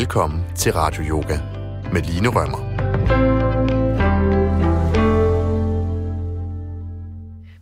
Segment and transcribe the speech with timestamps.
[0.00, 1.38] Velkommen til Radio Yoga
[1.92, 2.58] med Line Rømmer.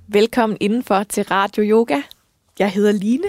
[0.09, 2.03] Velkommen indenfor til Radio Yoga.
[2.59, 3.29] Jeg hedder Line,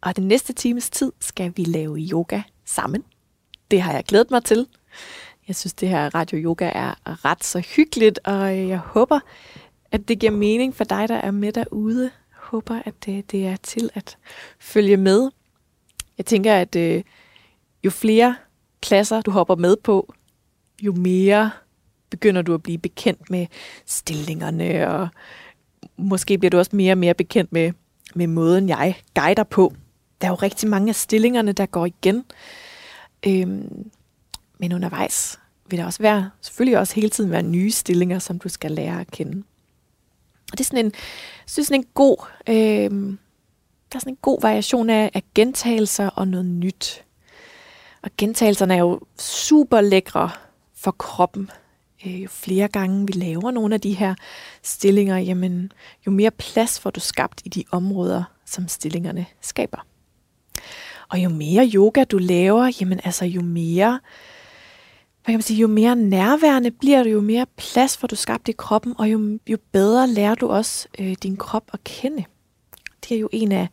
[0.00, 3.04] og den næste times tid skal vi lave yoga sammen.
[3.70, 4.66] Det har jeg glædet mig til.
[5.48, 9.20] Jeg synes, det her Radio Yoga er ret så hyggeligt, og øh, jeg håber,
[9.92, 12.02] at det giver mening for dig, der er med derude.
[12.02, 14.16] Jeg håber, at det, det er til at
[14.58, 15.30] følge med.
[16.18, 17.02] Jeg tænker, at øh,
[17.86, 18.36] jo flere
[18.86, 20.14] klasser du hopper med på,
[20.82, 21.50] jo mere
[22.10, 23.46] begynder du at blive bekendt med
[23.86, 25.08] stillingerne, og
[25.96, 27.72] måske bliver du også mere og mere bekendt med,
[28.14, 29.72] med måden, jeg guider på.
[30.20, 32.24] Der er jo rigtig mange af stillingerne, der går igen.
[33.26, 33.90] Øhm,
[34.58, 35.38] men undervejs
[35.70, 39.00] vil der også være, selvfølgelig også hele tiden være nye stillinger, som du skal lære
[39.00, 39.42] at kende.
[40.52, 40.92] Og det er sådan en,
[41.46, 43.16] synes sådan en god, øh,
[43.92, 47.04] der er sådan en god variation af, af gentagelser og noget nyt.
[48.06, 50.30] Og gentagelserne er jo super lækre
[50.76, 51.50] for kroppen.
[52.06, 54.14] Øh, jo flere gange vi laver nogle af de her
[54.62, 55.72] stillinger, jamen,
[56.06, 59.86] jo mere plads får du skabt i de områder, som stillingerne skaber.
[61.08, 64.00] Og jo mere yoga du laver, jamen altså jo mere,
[65.24, 68.48] hvad kan man sige, jo mere nærværende bliver du, jo mere plads får du skabt
[68.48, 72.24] i kroppen, og jo, jo bedre lærer du også øh, din krop at kende.
[73.08, 73.68] Det er jo en af,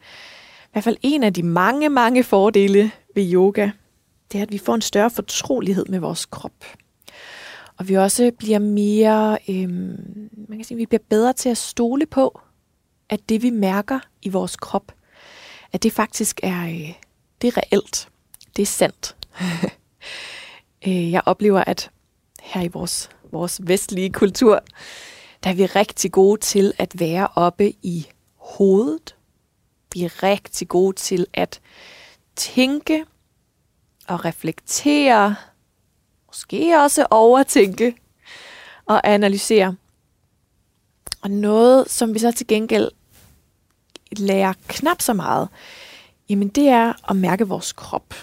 [0.63, 3.69] i hvert fald en af de mange, mange fordele ved yoga,
[4.33, 6.65] det er, at vi får en større fortrolighed med vores krop.
[7.77, 12.05] Og vi også bliver mere, øhm, man kan sige, vi bliver bedre til at stole
[12.05, 12.39] på,
[13.09, 14.91] at det vi mærker i vores krop,
[15.71, 16.93] at det faktisk er, øh,
[17.41, 18.09] det er reelt.
[18.55, 19.15] Det er sandt.
[20.87, 21.91] Øh, jeg oplever, at
[22.41, 24.63] her i vores, vores vestlige kultur,
[25.43, 29.15] der er vi rigtig gode til at være oppe i hovedet.
[29.93, 31.61] Vi er rigtig gode til at
[32.35, 33.05] tænke
[34.07, 35.35] og reflektere,
[36.27, 37.95] måske også overtænke
[38.85, 39.75] og analysere.
[41.21, 42.91] Og noget, som vi så til gengæld
[44.17, 45.49] lærer knap så meget,
[46.29, 48.13] jamen det er at mærke vores krop,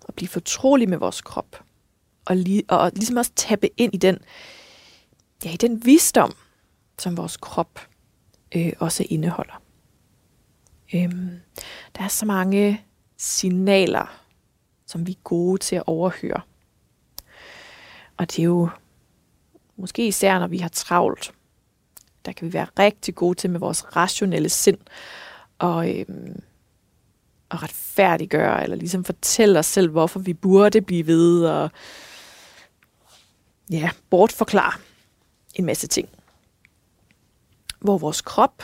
[0.00, 1.62] og blive fortrolig med vores krop,
[2.24, 4.18] og, li- og ligesom også tappe ind i den,
[5.44, 6.32] ja, i den visdom,
[6.98, 7.88] som vores krop
[8.54, 9.62] øh, også indeholder.
[10.94, 11.40] Øhm,
[11.96, 12.84] der er så mange
[13.16, 14.20] signaler,
[14.90, 16.40] som vi er gode til at overhøre.
[18.16, 18.68] Og det er jo
[19.76, 21.32] måske især, når vi har travlt,
[22.24, 24.78] der kan vi være rigtig gode til med vores rationelle sind
[25.58, 26.42] og, øhm,
[27.48, 31.70] og retfærdiggøre, eller ligesom fortælle os selv, hvorfor vi burde blive ved, og
[33.70, 34.80] ja, bortforklare
[35.54, 36.08] en masse ting.
[37.80, 38.62] Hvor vores krop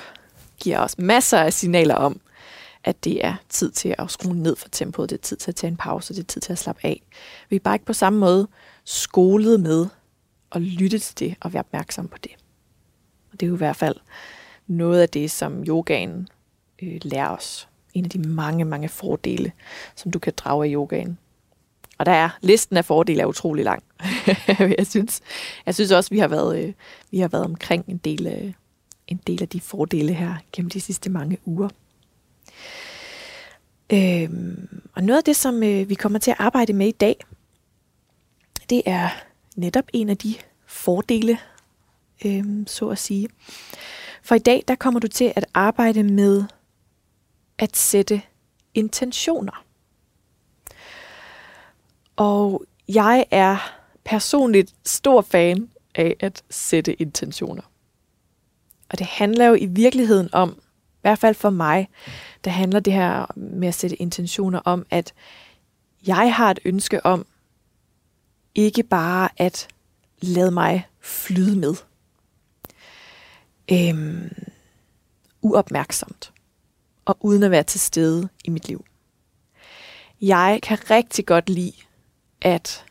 [0.60, 2.20] giver os masser af signaler om,
[2.86, 5.54] at det er tid til at skrue ned for tempoet, det er tid til at
[5.54, 7.02] tage en pause, det er tid til at slappe af.
[7.50, 8.48] Vi er bare ikke på samme måde
[8.84, 9.86] skolet med
[10.52, 12.32] at lytte til det og være opmærksom på det.
[13.32, 13.96] Og det er jo i hvert fald
[14.66, 16.28] noget af det, som yogaen
[16.82, 17.68] øh, lærer os.
[17.94, 19.52] En af de mange, mange fordele,
[19.94, 21.18] som du kan drage af yogaen.
[21.98, 23.82] Og der er, listen af fordele er utrolig lang.
[24.78, 25.20] jeg, synes,
[25.66, 26.72] jeg synes også, vi har været, øh,
[27.10, 28.52] vi har været omkring en del, øh,
[29.06, 31.68] en del af de fordele her gennem de sidste mange uger.
[33.92, 37.24] Øhm, og noget af det, som øh, vi kommer til at arbejde med i dag,
[38.70, 39.08] det er
[39.56, 40.34] netop en af de
[40.66, 41.38] fordele,
[42.24, 43.28] øhm, så at sige.
[44.22, 46.44] For i dag, der kommer du til at arbejde med
[47.58, 48.22] at sætte
[48.74, 49.64] intentioner.
[52.16, 53.56] Og jeg er
[54.04, 57.62] personligt stor fan af at sætte intentioner.
[58.88, 60.60] Og det handler jo i virkeligheden om,
[61.06, 61.88] hvert fald for mig,
[62.44, 65.14] der handler det her med at sætte intentioner om, at
[66.06, 67.26] jeg har et ønske om
[68.54, 69.68] ikke bare at
[70.20, 71.74] lade mig flyde med.
[73.72, 74.30] Øhm,
[75.42, 76.32] uopmærksomt
[77.04, 78.84] og uden at være til stede i mit liv.
[80.20, 81.76] Jeg kan rigtig godt lide
[82.40, 82.84] at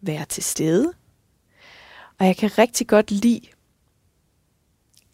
[0.00, 0.92] være til stede,
[2.18, 3.40] og jeg kan rigtig godt lide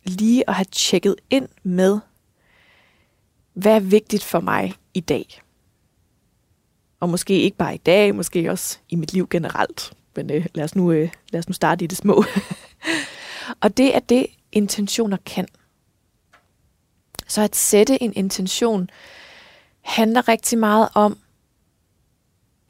[0.05, 2.01] lige at have tjekket ind med,
[3.55, 5.43] hvad er vigtigt for mig i dag.
[7.01, 9.93] Og måske ikke bare i dag, måske også i mit liv generelt.
[10.17, 12.25] Men øh, lad, os nu, øh, lad os nu starte i det små.
[13.63, 15.47] og det er det, intentioner kan.
[17.27, 18.91] Så at sætte en intention
[19.81, 21.19] handler rigtig meget om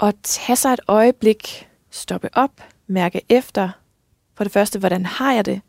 [0.01, 3.71] at tage sig et øjeblik, stoppe op, mærke efter.
[4.35, 5.61] For det første, hvordan har jeg det?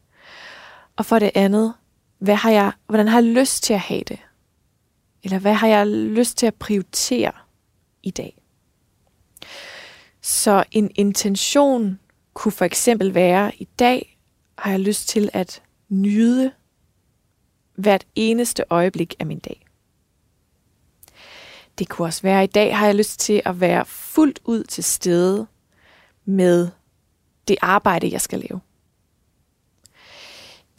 [0.96, 1.74] Og for det andet,
[2.18, 4.20] hvad har jeg, hvordan har jeg lyst til at have det?
[5.24, 7.32] Eller hvad har jeg lyst til at prioritere
[8.04, 8.42] i dag?
[10.22, 12.00] Så en intention
[12.34, 14.18] kunne for eksempel være, i dag
[14.58, 16.52] har jeg lyst til at nyde
[17.76, 19.66] hvert eneste øjeblik af min dag.
[21.80, 24.84] Det kunne også være, i dag har jeg lyst til at være fuldt ud til
[24.84, 25.48] stede
[26.26, 26.70] med
[27.48, 28.62] det arbejde, jeg skal lave.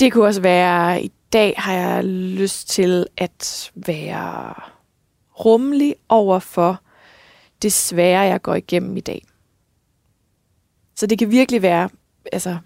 [0.00, 4.55] Det kunne også være, i dag har jeg lyst til at være
[5.44, 6.81] rummelig over for
[7.62, 9.25] det svære, jeg går igennem i dag.
[10.96, 11.88] Så det kan virkelig være
[12.32, 12.58] altså,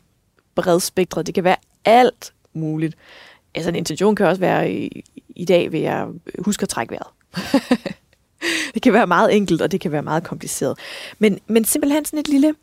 [0.54, 1.26] bredspektret.
[1.26, 2.96] Det kan være alt muligt.
[3.54, 6.08] Altså en intention kan også være, i, i dag vil jeg
[6.38, 7.08] huske at trække vejret.
[8.74, 10.78] det kan være meget enkelt, og det kan være meget kompliceret.
[11.18, 12.54] Men, men simpelthen sådan et lille,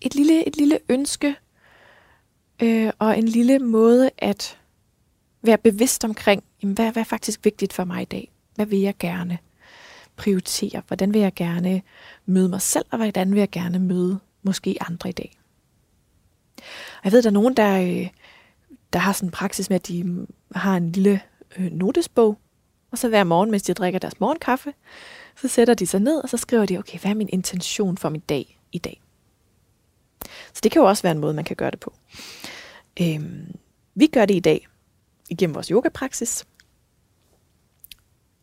[0.00, 1.36] et lille, et lille ønske,
[2.62, 4.58] øh, og en lille måde at
[5.42, 8.32] være bevidst omkring, jamen, hvad, hvad er faktisk vigtigt for mig i dag?
[8.54, 9.38] Hvad vil jeg gerne
[10.16, 10.82] prioritere?
[10.86, 11.82] Hvordan vil jeg gerne
[12.26, 15.38] møde mig selv, og hvordan vil jeg gerne møde måske andre i dag?
[16.98, 18.08] Og jeg ved, der er nogen, der, øh,
[18.92, 21.20] der har sådan en praksis med, at de mm, har en lille
[21.58, 22.38] øh, notesbog,
[22.90, 24.72] og så hver morgen, mens de drikker deres morgenkaffe,
[25.36, 28.08] så sætter de sig ned, og så skriver de, okay, hvad er min intention for
[28.08, 29.02] min dag i dag?
[30.56, 31.94] Så det kan jo også være en måde, man kan gøre det på.
[33.00, 33.54] Øhm,
[33.94, 34.68] vi gør det i dag
[35.30, 36.46] igennem vores yogapraksis.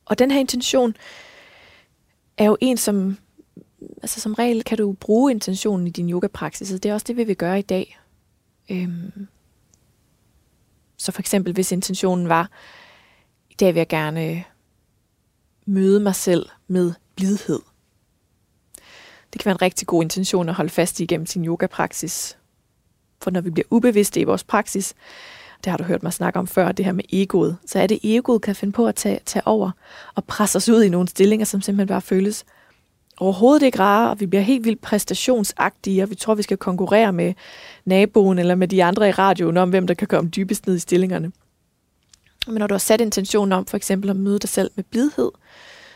[0.06, 0.96] Og den her intention
[2.38, 3.18] er jo en, som,
[4.02, 7.24] altså som regel kan du bruge intentionen i din yogapraksis, det er også det, vi
[7.24, 8.00] vil gøre i dag.
[8.72, 9.28] Øhm,
[10.98, 12.52] så for eksempel, hvis intentionen var,
[13.50, 14.44] i dag vil jeg gerne
[15.66, 17.60] møde mig selv med blidhed.
[19.34, 22.38] Det kan være en rigtig god intention at holde fast i gennem sin yogapraksis.
[23.22, 24.94] For når vi bliver ubevidste i vores praksis,
[25.64, 28.00] det har du hørt mig snakke om før, det her med egoet, så er det
[28.04, 29.72] egoet kan finde på at tage, tage over
[30.16, 32.46] og presse os ud i nogle stillinger, som simpelthen bare føles
[33.18, 37.14] overhovedet ikke rare, og vi bliver helt vildt præstationsagtige, og vi tror, vi skal konkurrere
[37.14, 37.34] med
[37.86, 40.80] naboen eller med de andre i radioen om, hvem der kan komme dybest ned i
[40.80, 41.32] stillingerne.
[42.48, 45.32] Men når du har sat intentionen om for eksempel at møde dig selv med blidhed,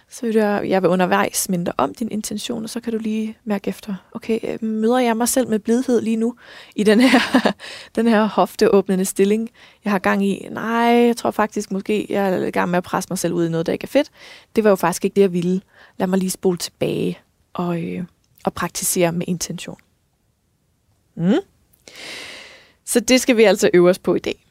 [0.09, 2.99] så vil jeg, jeg vil undervejs minde dig om din intention, og så kan du
[2.99, 6.35] lige mærke efter, okay, øh, møder jeg mig selv med blidhed lige nu
[6.75, 7.19] i den her,
[7.95, 9.49] den her hofteåbnende stilling,
[9.83, 10.47] jeg har gang i?
[10.51, 13.47] Nej, jeg tror faktisk måske, jeg er i gang med at presse mig selv ud
[13.47, 14.09] i noget, der ikke er fedt.
[14.55, 15.61] Det var jo faktisk ikke det, jeg ville.
[15.97, 17.19] Lad mig lige spole tilbage
[17.53, 18.03] og, øh,
[18.45, 19.77] og praktisere med intention.
[21.15, 21.33] Mm.
[22.85, 24.45] Så det skal vi altså øve os på i dag.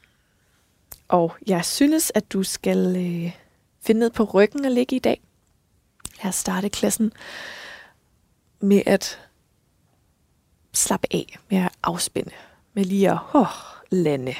[1.07, 3.31] Og jeg synes, at du skal øh,
[3.81, 5.21] finde ned på ryggen og ligge i dag.
[6.23, 7.11] Lad os starte klassen
[8.59, 9.19] med at
[10.73, 12.31] slappe af, med at afspænde,
[12.73, 13.47] med lige at oh,
[13.91, 14.35] lande.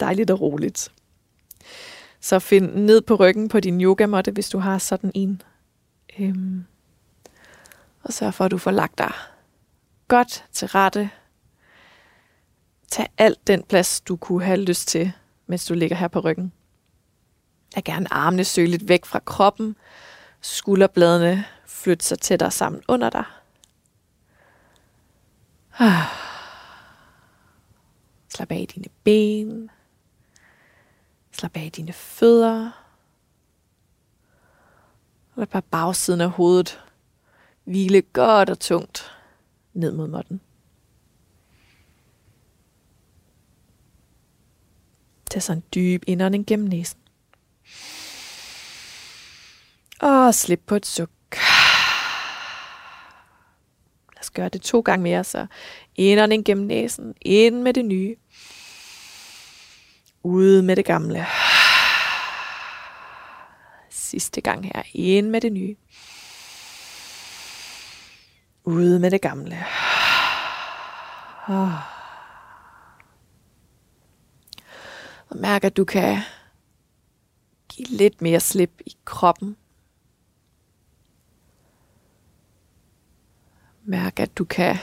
[0.00, 0.92] Dejligt og roligt.
[2.20, 5.42] Så find ned på ryggen på din yogamåtte, hvis du har sådan en.
[6.18, 6.64] Øhm,
[8.02, 9.12] og sørg for, at du får lagt dig
[10.08, 11.10] godt til rette.
[12.88, 15.12] Tag alt den plads, du kunne have lyst til,
[15.46, 16.52] mens du ligger her på ryggen.
[17.74, 19.76] Lad gerne armene søge lidt væk fra kroppen,
[20.44, 23.24] skulderbladene flytte sig tættere sammen under dig.
[28.28, 29.70] Slap af i dine ben.
[31.32, 32.70] Slap af i dine fødder.
[35.36, 36.80] Lad bare bagsiden af hovedet
[37.64, 39.12] hvile godt og tungt
[39.72, 40.40] ned mod måtten.
[45.30, 47.00] Tag så en dyb indånding gennem næsen.
[50.04, 51.10] Og slip på et suk.
[54.14, 55.46] Lad os gøre det to gange mere, så
[55.96, 57.14] indånding gennem næsen.
[57.20, 58.16] Ind med det nye.
[60.22, 61.26] ude med det gamle.
[63.90, 64.82] Sidste gang her.
[64.94, 65.76] Ind med det nye.
[68.64, 69.64] ude med det gamle.
[71.46, 71.72] Og
[75.30, 76.18] mærk, at du kan
[77.68, 79.56] give lidt mere slip i kroppen.
[83.84, 84.76] Mærk, at du kan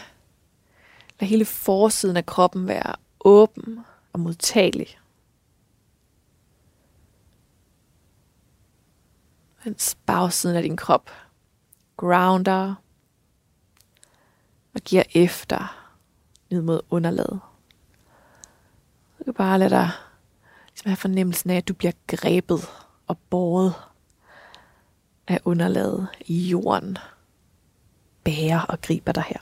[1.20, 3.80] lade hele forsiden af kroppen være åben
[4.14, 5.00] og modtagelig.
[9.66, 11.12] Mens bagsiden af din krop
[11.98, 12.76] grounder
[14.74, 15.88] og giver efter
[16.50, 17.40] ned mod underlaget.
[19.20, 19.90] Du kan bare lade dig
[20.70, 22.60] ligesom have fornemmelsen af, at du bliver grebet
[23.08, 23.74] og båret
[25.28, 26.98] af underlaget i jorden
[28.24, 29.40] bærer og griber dig her.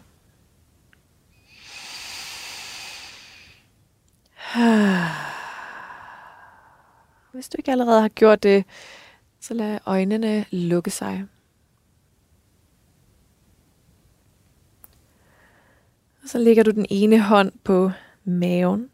[7.34, 8.66] Hvis du ikke allerede har gjort det,
[9.40, 11.26] så lad øjnene lukke sig.
[16.26, 17.92] Så lægger du den ene hånd på
[18.24, 18.90] maven.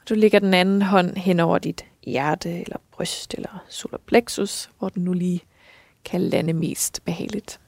[0.00, 4.70] Og du lægger den anden hånd hen over dit hjerte, eller bryst, eller solar plexus,
[4.78, 5.40] hvor den nu lige
[6.04, 7.60] kan lande mest behageligt.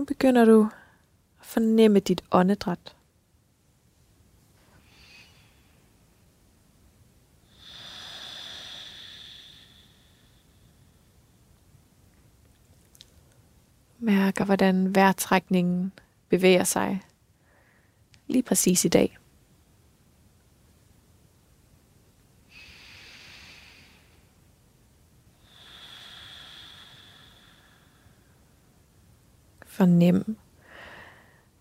[0.00, 0.62] Nu begynder du
[1.40, 2.96] at fornemme dit åndedræt.
[13.98, 15.92] Mærker, hvordan vejrtrækningen
[16.28, 17.00] bevæger sig
[18.26, 19.19] lige præcis i dag.
[29.80, 30.36] Fornem,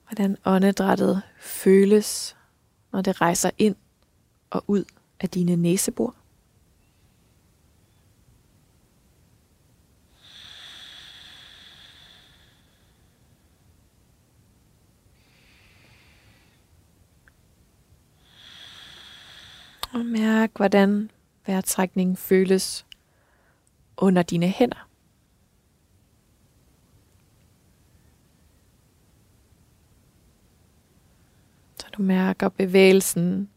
[0.08, 2.38] hvordan åndedrættet føles,
[2.92, 3.76] når det rejser ind
[4.50, 4.84] og ud
[5.20, 6.16] af dine næsebor.
[19.94, 21.12] Og mærk, hvordan
[21.48, 22.86] vejrtrækningen føles
[23.98, 24.90] under dine hænder.
[31.80, 33.50] Så du mærker bevægelsen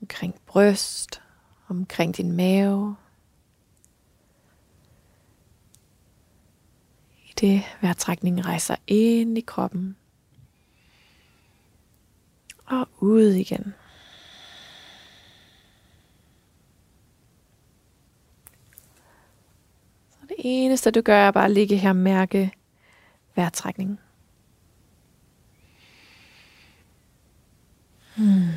[0.00, 1.22] omkring bryst,
[1.68, 2.96] omkring din mave.
[7.24, 9.96] I det vejrtrækningen rejser ind i kroppen
[12.66, 13.74] og ud igen.
[20.28, 22.52] Det eneste, du gør, er bare at ligge her og mærke
[23.34, 24.03] vejrtrækningen.
[28.16, 28.48] Mm.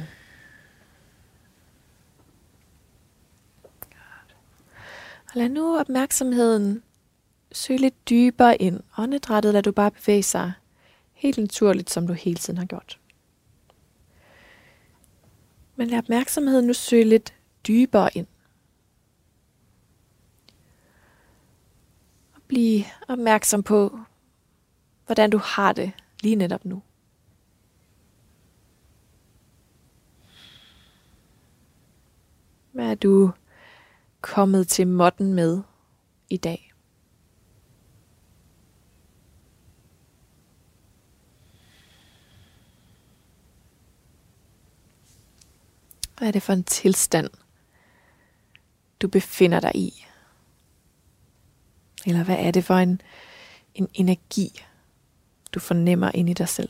[5.28, 6.84] Og lad nu opmærksomheden
[7.52, 8.80] søge lidt dybere ind.
[8.98, 10.54] Åndedrættet lader du bare bevæge sig
[11.14, 13.00] helt naturligt, som du hele tiden har gjort.
[15.76, 17.34] Men lad opmærksomheden nu søge lidt
[17.68, 18.28] dybere ind.
[22.36, 24.00] Og blive opmærksom på,
[25.06, 25.92] hvordan du har det
[26.24, 26.82] lige netop nu.
[32.78, 33.32] Hvad er du
[34.22, 35.62] kommet til måtten med
[36.30, 36.74] i dag?
[46.18, 47.30] Hvad er det for en tilstand,
[49.02, 50.06] du befinder dig i?
[52.06, 53.02] Eller hvad er det for en,
[53.74, 54.62] en energi,
[55.54, 56.70] du fornemmer ind i dig selv?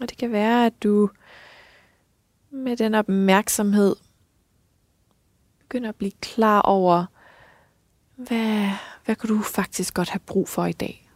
[0.00, 1.10] Og det kan være, at du
[2.50, 3.96] med den opmærksomhed
[5.58, 7.06] begynder at blive klar over,
[8.16, 8.70] hvad,
[9.04, 11.10] hvad kan du faktisk godt have brug for i dag?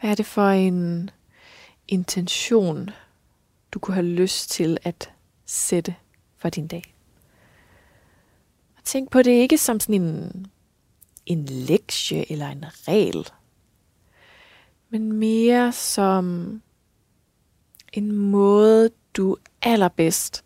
[0.00, 1.10] Hvad er det for en
[1.88, 2.90] intention,
[3.72, 5.12] du kunne have lyst til at
[5.44, 5.94] sætte
[6.36, 6.94] for din dag.
[8.76, 10.46] Og tænk på det ikke som sådan en,
[11.26, 13.28] en lektie eller en regel,
[14.94, 16.62] men mere som
[17.92, 20.44] en måde, du allerbedst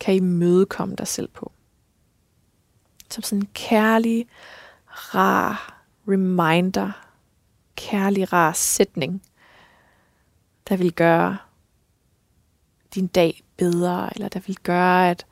[0.00, 1.52] kan imødekomme dig selv på.
[3.10, 4.26] Som sådan en kærlig,
[4.86, 6.92] rar reminder,
[7.76, 9.22] kærlig, rar sætning–
[10.68, 11.36] der vil gøre
[12.94, 15.26] din dag bedre, eller der vil gøre, at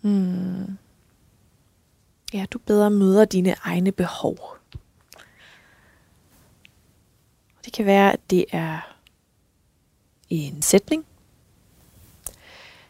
[0.00, 0.78] hmm,
[2.34, 4.38] ja, du bedre møder dine egne behov.
[7.68, 8.80] Det kan være, at det er
[10.28, 11.06] en sætning.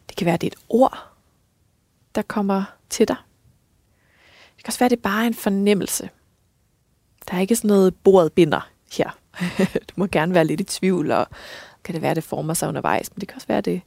[0.09, 1.09] Det kan være, at det er et ord,
[2.15, 3.17] der kommer til dig.
[4.57, 6.11] Det kan også være, at det er bare en fornemmelse.
[7.29, 9.19] Der er ikke sådan noget bordet binder her.
[9.89, 11.27] du må gerne være lidt i tvivl, og
[11.85, 13.83] kan det være, at det former sig undervejs, men det kan også være, at det,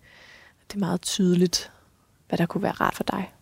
[0.67, 1.71] det er meget tydeligt,
[2.27, 3.33] hvad der kunne være rart for dig.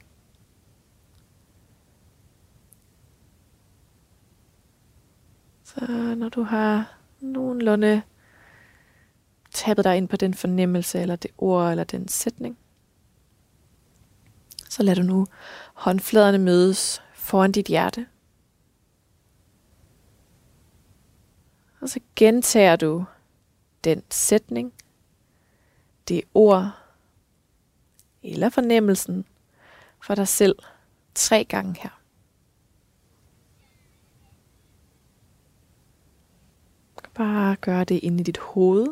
[5.64, 5.86] Så
[6.18, 8.02] når du har nogenlunde
[9.52, 12.58] tabet dig ind på den fornemmelse, eller det ord, eller den sætning,
[14.70, 15.28] så lad du nu
[15.74, 18.08] håndfladerne mødes foran dit hjerte.
[21.82, 23.06] Og så gentager du
[23.84, 24.74] den sætning,
[26.08, 26.72] det ord
[28.24, 29.26] eller fornemmelsen
[30.04, 30.56] for dig selv
[31.16, 31.99] tre gange her.
[37.20, 38.88] Bare gør det inde i dit hoved.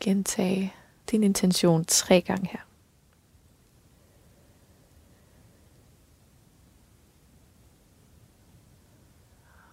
[0.00, 0.76] Gentag
[1.10, 2.58] din intention tre gange her.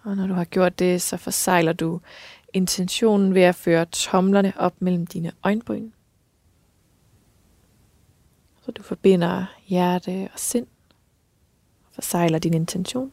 [0.02, 2.00] Og når du har gjort det, så forsejler du
[2.52, 5.90] intentionen ved at føre tomlerne op mellem dine øjenbryn.
[8.62, 10.66] Så du forbinder hjerte og sind
[11.84, 13.12] og forsejler din intention.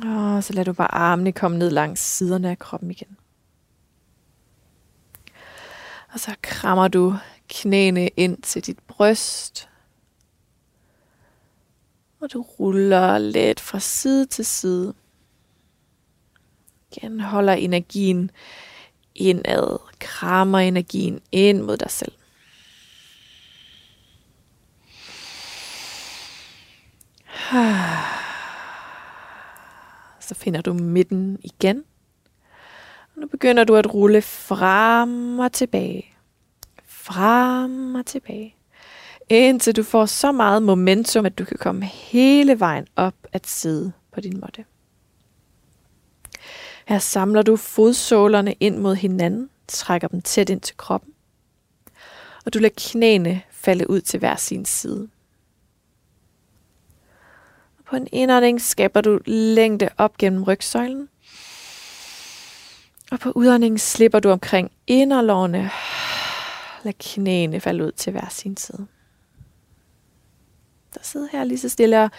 [0.00, 0.16] Mm.
[0.36, 3.16] Og så lader du bare armene komme ned langs siderne af kroppen igen.
[6.12, 7.16] Og så krammer du
[7.48, 9.68] knæene ind til dit bryst.
[12.20, 14.94] Og du ruller lidt fra side til side.
[16.92, 18.30] Igen holder energien
[19.14, 19.78] indad.
[19.98, 22.12] Krammer energien ind mod dig selv.
[30.32, 31.84] Så finder du midten igen.
[33.14, 36.06] Og nu begynder du at rulle frem og tilbage.
[36.86, 38.56] Frem og tilbage.
[39.28, 43.92] Indtil du får så meget momentum, at du kan komme hele vejen op at sidde
[44.12, 44.64] på din måtte.
[46.86, 51.12] Her samler du fodsålerne ind mod hinanden, trækker dem tæt ind til kroppen,
[52.44, 55.08] og du lader knæene falde ud til hver sin side.
[57.92, 61.08] Og på en indånding skaber du længde op gennem rygsøjlen,
[63.10, 65.70] og på udåndingen slipper du omkring inderlårene,
[66.84, 68.86] lad knæene falde ud til hver sin side.
[70.92, 72.10] Så sid her lige så stille og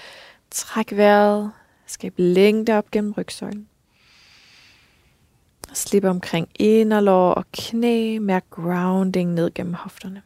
[0.52, 1.52] træk vejret,
[1.86, 3.68] skab længde op gennem rygsøjlen.
[5.70, 10.22] Og slip omkring inderlår og knæ, mærk grounding ned gennem hofterne.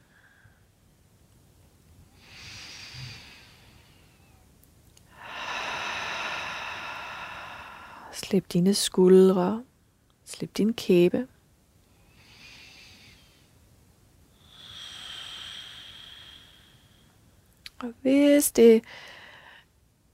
[8.17, 9.63] Slip dine skuldre,
[10.25, 11.27] slip din kæbe.
[17.79, 18.83] Og hvis det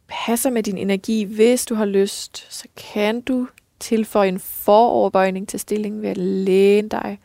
[0.07, 3.47] passer med din energi, hvis du har lyst, så kan du
[3.79, 7.19] tilføje en foroverbøjning til stillingen ved at læne dig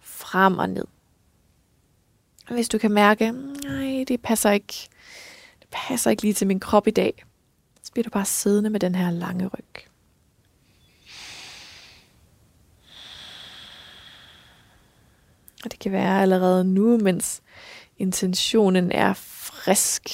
[0.00, 0.84] frem og ned.
[2.50, 3.32] Hvis du kan mærke,
[3.64, 4.88] nej, det passer ikke,
[5.60, 7.24] det passer ikke lige til min krop i dag,
[7.82, 9.89] så bliver du bare siddende med den her lange ryg.
[15.64, 17.42] Og det kan være allerede nu, mens
[17.98, 20.08] intentionen er frisk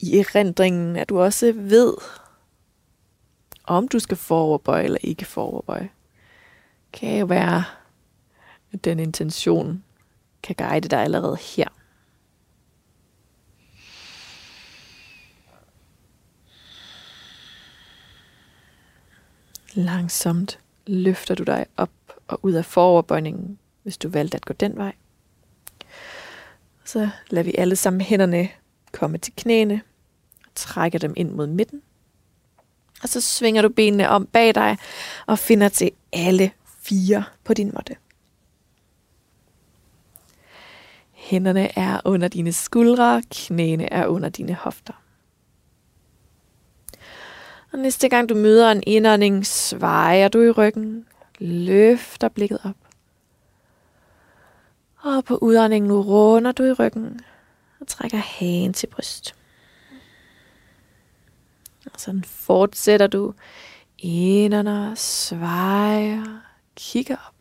[0.00, 1.94] i erindringen, at du også ved,
[3.64, 5.90] om du skal foroverbøje eller ikke foroverbøje.
[6.92, 7.64] Kan jo være,
[8.72, 9.84] at den intention
[10.42, 11.68] kan guide dig allerede her.
[19.74, 21.90] Langsomt løfter du dig op
[22.28, 24.92] og ud af foroverbøjningen, hvis du valgte at gå den vej.
[26.84, 28.48] Så lader vi alle sammen hænderne
[28.92, 29.80] komme til knæene
[30.46, 31.82] og trækker dem ind mod midten.
[33.02, 34.76] Og så svinger du benene om bag dig
[35.26, 37.96] og finder til alle fire på din måtte.
[41.12, 45.02] Hænderne er under dine skuldre, knæene er under dine hofter.
[47.72, 51.06] Og næste gang du møder en indånding, svejer du i ryggen,
[51.38, 52.85] løfter blikket op.
[55.06, 57.20] Og på udåndingen runder du i ryggen
[57.80, 59.34] og trækker hagen til bryst.
[61.84, 63.34] Og sådan fortsætter du
[63.98, 66.40] inderne, svejer,
[66.76, 67.34] kigger op.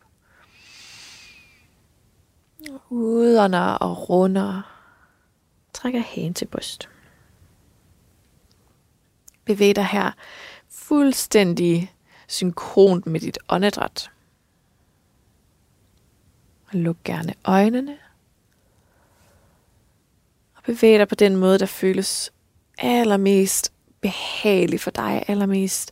[2.89, 4.61] Udånder og runder.
[5.73, 6.89] Trækker hagen til bryst.
[9.45, 10.11] Bevæg dig her
[10.69, 11.93] fuldstændig
[12.27, 14.11] synkront med dit åndedræt.
[16.75, 17.97] Luk gerne øjnene.
[20.55, 22.33] Og bevæg dig på den måde, der føles
[22.77, 25.91] allermest behagelig for dig, allermest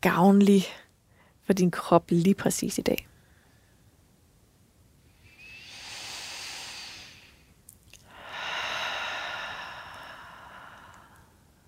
[0.00, 0.64] gavnlig
[1.42, 3.08] for din krop lige præcis i dag.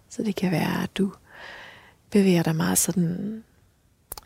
[0.08, 1.12] Så det kan være, at du
[2.10, 3.44] bevæger dig meget sådan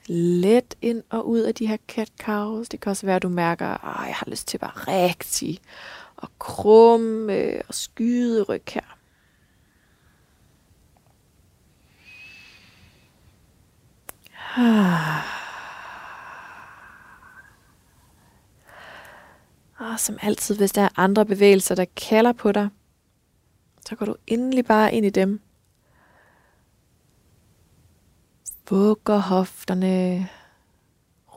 [0.09, 2.69] let ind og ud af de her cat cows.
[2.69, 5.59] Det kan også være, at du mærker, at jeg har lyst til at være rigtig
[6.17, 8.97] og krumme øh, og skyde ryg her.
[19.79, 22.69] Og ah, som altid, hvis der er andre bevægelser, der kalder på dig,
[23.89, 25.41] så går du endelig bare ind i dem.
[28.67, 30.29] Bukker hofterne,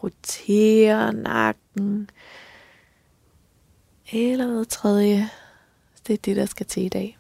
[0.04, 2.10] roterer nakken,
[4.12, 5.30] eller noget tredje.
[6.08, 7.18] Det er det, der skal til i dag.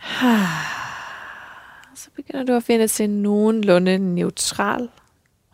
[1.94, 4.90] Så begynder du at finde til nogenlunde neutral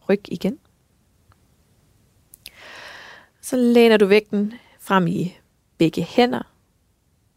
[0.09, 0.59] ryg igen.
[3.41, 5.37] Så læner du vægten frem i
[5.79, 6.43] begge hænder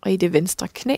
[0.01, 0.95] og i det venstre knæ.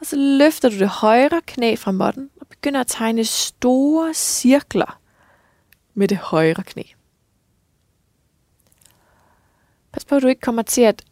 [0.00, 5.00] Og så løfter du det højre knæ fra måtten og begynder at tegne store cirkler
[5.94, 6.82] med det højre knæ.
[9.92, 11.04] Pas på, at du ikke kommer til at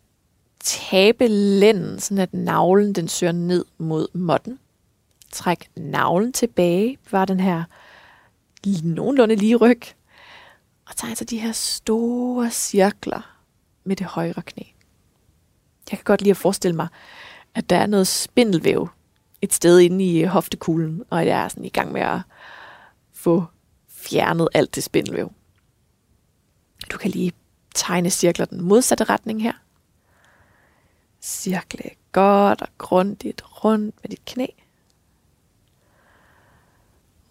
[0.61, 4.59] tabe lænden, sådan at navlen den søger ned mod måtten.
[5.33, 7.65] Træk navlen tilbage, var den her
[8.83, 9.83] nogenlunde lige ryg,
[10.87, 13.39] og tegn så de her store cirkler
[13.85, 14.63] med det højre knæ.
[15.91, 16.89] Jeg kan godt lide at forestille mig,
[17.55, 18.89] at der er noget spindelvæv
[19.43, 22.21] et sted inde i øh, hoftekuglen, og jeg er sådan i gang med at
[23.13, 23.45] få
[23.89, 25.33] fjernet alt det spindelvæv.
[26.93, 27.33] Du kan lige
[27.75, 29.53] tegne cirkler den modsatte retning her.
[31.21, 34.47] Cirkle godt og grundigt rundt med dit knæ.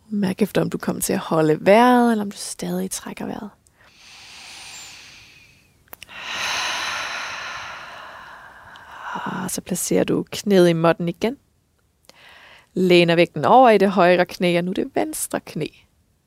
[0.10, 3.50] Mærk efter, om du kommer til at holde vejret, eller om du stadig trækker vejret.
[9.14, 11.38] Og så placerer du knæet i måtten igen.
[12.74, 15.68] Læner vægten over i det højre knæ, og nu det venstre knæ.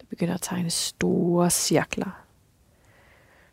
[0.01, 2.23] Det begynder at tegne store cirkler.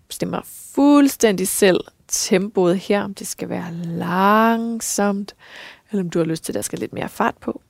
[0.08, 0.41] Bestemmer
[0.76, 5.36] fuldstændig selv tempoet her, om det skal være langsomt,
[5.91, 7.62] eller om du har lyst til, at der skal lidt mere fart på.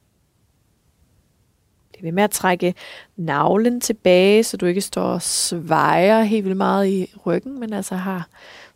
[1.96, 2.76] Det vil med at trække
[3.16, 7.96] navlen tilbage, så du ikke står og svejer helt vildt meget i ryggen, men altså
[7.96, 8.28] har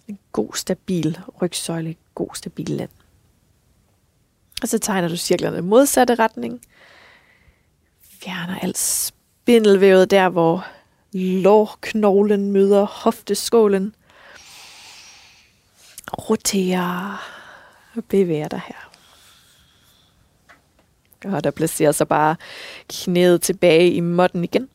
[0.08, 2.90] en god, stabil rygsøjle, god, stabil land.
[4.62, 6.62] Og så tegner du cirklerne i modsatte retning.
[8.02, 10.68] Fjerner alt spindelvævet der, hvor
[11.14, 13.96] lårknoglen møder hofteskålen.
[16.30, 17.24] Roterer
[17.96, 18.92] og bevæger dig her.
[21.26, 22.36] Og der placerer sig bare
[22.90, 24.70] knæet tilbage i måtten igen.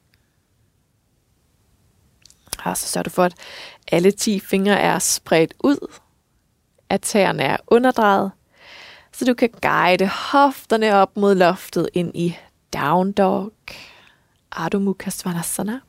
[2.64, 3.34] Og så sørger du for, at
[3.92, 5.98] alle 10 fingre er spredt ud.
[6.88, 8.32] At tæerne er underdrejet.
[9.12, 12.36] Så du kan guide hofterne op mod loftet ind i
[12.74, 13.52] Down Dog.
[14.52, 15.80] Adho Mukha Svanasana.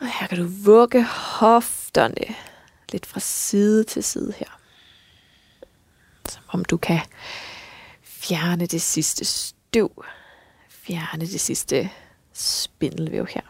[0.00, 2.34] Og her kan du vugge hofterne
[2.92, 4.60] lidt fra side til side her.
[6.28, 7.00] Som om du kan
[8.02, 10.04] fjerne det sidste støv.
[10.68, 11.90] Fjerne det sidste
[12.32, 13.42] spindelvæv her.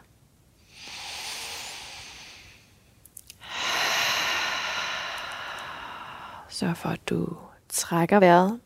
[6.61, 7.37] Sørg for, at du
[7.69, 8.61] trækker vejret.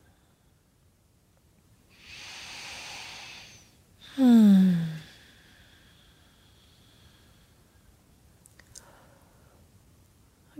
[4.17, 4.75] Hmm.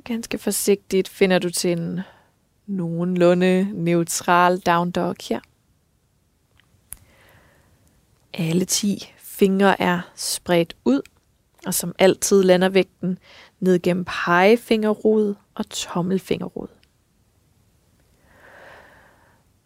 [0.05, 2.01] Ganske forsigtigt finder du til en
[2.67, 5.41] nogenlunde neutral down dog her.
[8.35, 11.01] Alle 10 fingre er spredt ud,
[11.67, 13.19] og som altid lander vægten
[13.61, 16.84] ned gennem pegefingerrod og tommelfingerrod.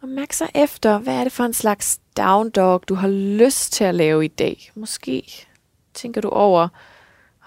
[0.01, 3.73] Og mærk så efter, hvad er det for en slags down dog, du har lyst
[3.73, 4.71] til at lave i dag.
[4.75, 5.47] Måske
[5.93, 6.67] tænker du over,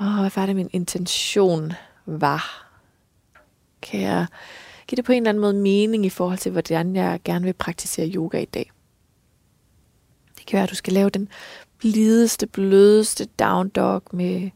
[0.00, 1.72] åh, hvad var det min intention
[2.06, 2.68] var?
[3.82, 4.26] Kan jeg
[4.86, 7.52] give det på en eller anden måde mening i forhold til, hvordan jeg gerne vil
[7.52, 8.72] praktisere yoga i dag?
[10.38, 11.28] Det kan være, at du skal lave den
[11.78, 14.50] blideste, blødeste down dog med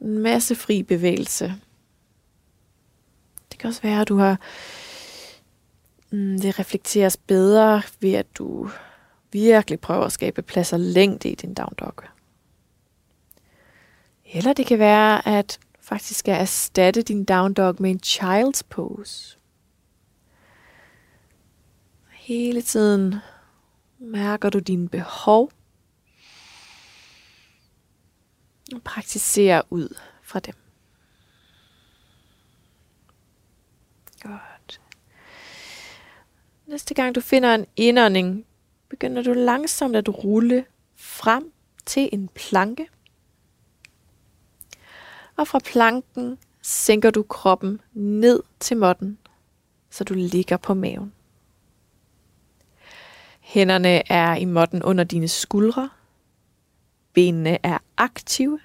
[0.00, 1.54] en masse fri bevægelse.
[3.50, 4.40] Det kan også være, at du har
[6.10, 8.70] Mm, det reflekteres bedre ved, at du
[9.32, 11.94] virkelig prøver at skabe plads og længde i din down dog.
[14.24, 19.38] Eller det kan være, at faktisk skal erstatte din down dog med en child's pose.
[22.12, 23.14] Hele tiden
[23.98, 25.52] mærker du dine behov
[28.74, 30.54] og praktiserer ud fra dem.
[34.22, 34.55] Godt.
[36.66, 38.46] Næste gang du finder en indånding,
[38.88, 40.64] begynder du langsomt at rulle
[40.96, 41.52] frem
[41.86, 42.88] til en planke.
[45.36, 49.18] Og fra planken sænker du kroppen ned til måtten,
[49.90, 51.12] så du ligger på maven.
[53.40, 55.90] Hænderne er i måtten under dine skuldre.
[57.12, 58.60] Benene er aktive.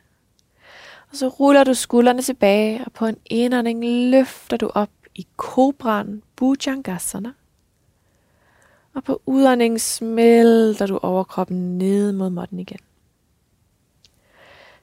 [1.12, 6.24] Og så ruller du skuldrene tilbage, og på en indånding løfter du op i kobraen
[6.36, 7.32] Bhujangasana.
[8.94, 12.80] Og på udåndingen smelter du overkroppen ned mod måtten igen.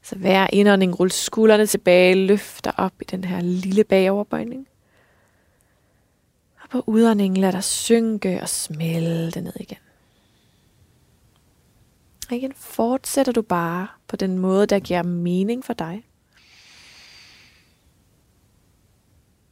[0.03, 4.69] Så hver indånding rull skuldrene tilbage, løfter op i den her lille bagoverbøjning.
[6.63, 9.79] Og på udåndingen lad dig synke og smelte ned igen.
[12.31, 16.05] Og igen fortsætter du bare på den måde, der giver mening for dig.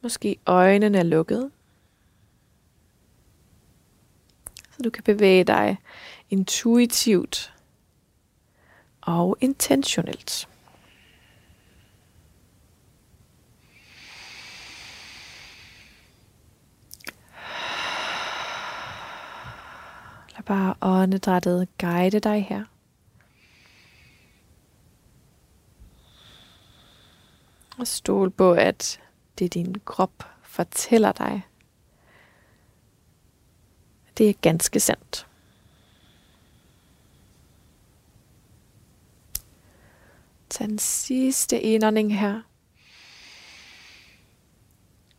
[0.01, 1.51] Måske øjnene er lukkede.
[4.77, 5.77] Så du kan bevæge dig
[6.29, 7.53] intuitivt
[9.01, 10.49] og intentionelt.
[20.35, 22.63] Lad bare åndedrættet guide dig her.
[27.79, 28.99] Og stol på, at
[29.39, 31.46] det din krop fortæller dig.
[34.17, 35.27] Det er ganske sandt.
[40.49, 42.41] Tag den sidste indånding her.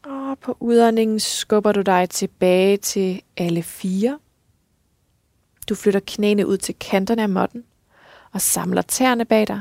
[0.02, 4.18] Og på udåndingen skubber du dig tilbage til alle fire.
[5.68, 7.64] Du flytter knæene ud til kanterne af måtten
[8.32, 9.61] og samler tæerne bag dig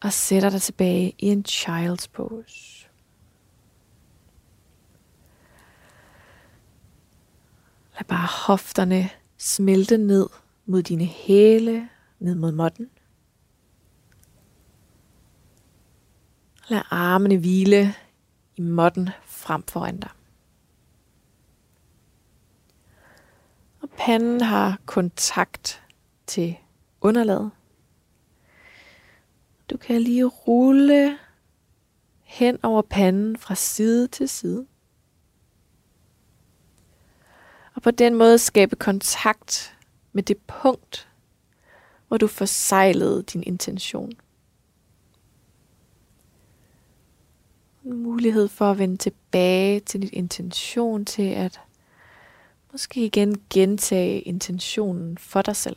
[0.00, 2.79] og sætter dig tilbage i en child's pose.
[8.00, 10.26] Lad bare hofterne smelte ned
[10.66, 12.90] mod dine hæle, ned mod måtten.
[16.68, 17.94] Lad armene hvile
[18.56, 20.10] i måtten frem foran dig.
[23.80, 25.82] Og panden har kontakt
[26.26, 26.56] til
[27.00, 27.50] underlaget.
[29.70, 31.18] Du kan lige rulle
[32.22, 34.66] hen over panden fra side til side.
[37.80, 39.76] Og på den måde skabe kontakt
[40.12, 41.08] med det punkt,
[42.08, 44.12] hvor du forsejlede din intention.
[47.84, 51.60] En mulighed for at vende tilbage til dit intention til at
[52.72, 55.76] måske igen gentage intentionen for dig selv.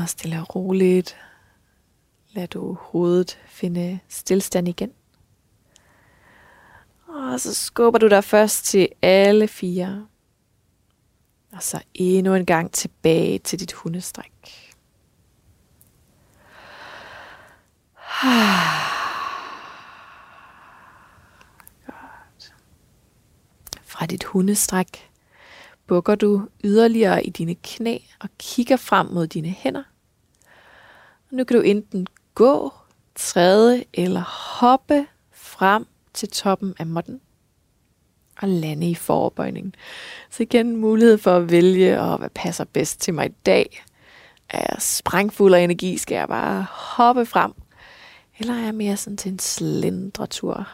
[0.00, 1.16] Og stille og roligt
[2.30, 4.92] lad du hovedet finde stillstand igen.
[7.06, 10.06] Og så skubber du dig først til alle fire.
[11.52, 14.32] Og så endnu en gang tilbage til dit hundestræk.
[21.86, 22.54] Godt.
[23.82, 25.11] Fra dit hundestræk
[25.86, 29.82] bukker du yderligere i dine knæ og kigger frem mod dine hænder.
[31.30, 32.72] Nu kan du enten gå,
[33.14, 34.20] træde eller
[34.58, 37.20] hoppe frem til toppen af måtten
[38.42, 39.74] og lande i forbøjningen.
[40.30, 43.84] Så igen mulighed for at vælge, og hvad passer bedst til mig i dag.
[44.48, 47.52] Er jeg sprængfuld af energi, skal jeg bare hoppe frem?
[48.38, 50.68] Eller er jeg mere sådan til en slendretur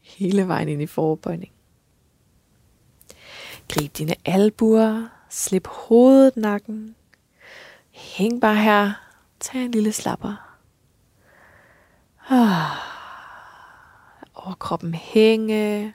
[0.00, 1.53] hele vejen ind i forbøjning?
[3.68, 6.96] Grib dine albuer, slip hovedet nakken.
[7.90, 8.92] Hæng bare her,
[9.40, 10.56] tag en lille slapper.
[12.28, 12.94] Ah.
[14.34, 15.94] Overkroppen hænge.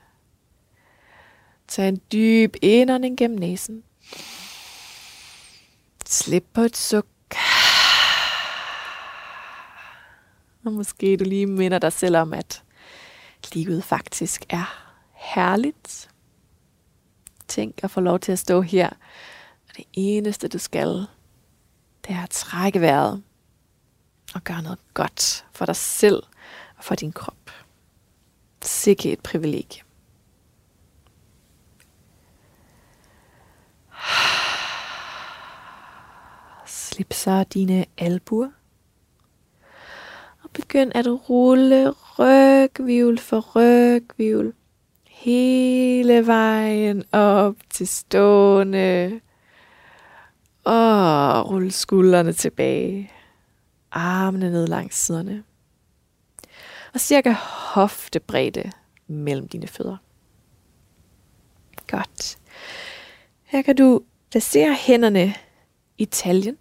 [1.67, 3.83] Tag en dyb indånding gennem næsen.
[6.05, 7.05] Slip på et suk.
[10.65, 12.63] Og måske du lige minder dig selv om, at
[13.53, 16.09] livet faktisk er herligt.
[17.49, 18.89] Tænk at få lov til at stå her.
[19.69, 20.87] Og det eneste du skal,
[22.07, 23.23] det er at trække vejret
[24.35, 26.23] og gøre noget godt for dig selv
[26.77, 27.51] og for din krop.
[28.61, 29.83] Sikke et privilegie.
[36.65, 38.49] Slip så dine albuer.
[40.43, 44.53] Og begynd at rulle rygvivl for rygvivl.
[45.19, 49.21] Hele vejen op til stående.
[50.63, 53.11] Og rulle skuldrene tilbage.
[53.91, 55.43] Armene ned langs siderne
[56.93, 57.31] og cirka
[57.73, 58.71] hoftebredde
[59.07, 59.97] mellem dine fødder.
[61.87, 62.37] Godt.
[63.43, 64.01] Her kan du
[64.31, 65.33] placere hænderne
[65.97, 66.57] i taljen.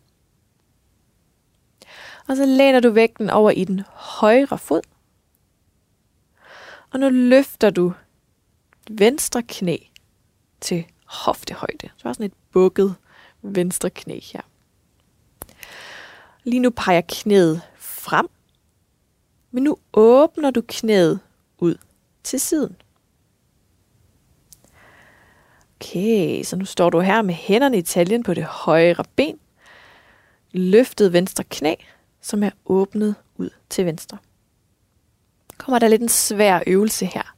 [2.28, 4.82] Og så læner du vægten over i den højre fod.
[6.90, 7.92] Og nu løfter du
[8.90, 9.76] venstre knæ
[10.60, 11.88] til hoftehøjde.
[11.96, 12.94] Så har sådan et bukket
[13.42, 14.40] venstre knæ her.
[16.44, 18.28] Lige nu peger knæet frem,
[19.50, 21.20] men nu åbner du knæet
[21.58, 21.76] ud
[22.22, 22.76] til siden.
[25.80, 29.38] Okay, så nu står du her med hænderne i taljen på det højre ben,
[30.52, 31.74] løftet venstre knæ,
[32.20, 34.18] som er åbnet ud til venstre.
[35.58, 37.34] Kommer der lidt en svær øvelse her.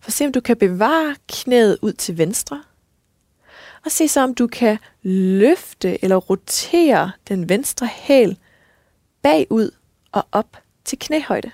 [0.00, 2.62] For se om du kan bevare knæet ud til venstre,
[3.84, 8.38] og se så om du kan løfte eller rotere den venstre hæl
[9.22, 9.70] bagud
[10.12, 11.50] og op til knæhøjde.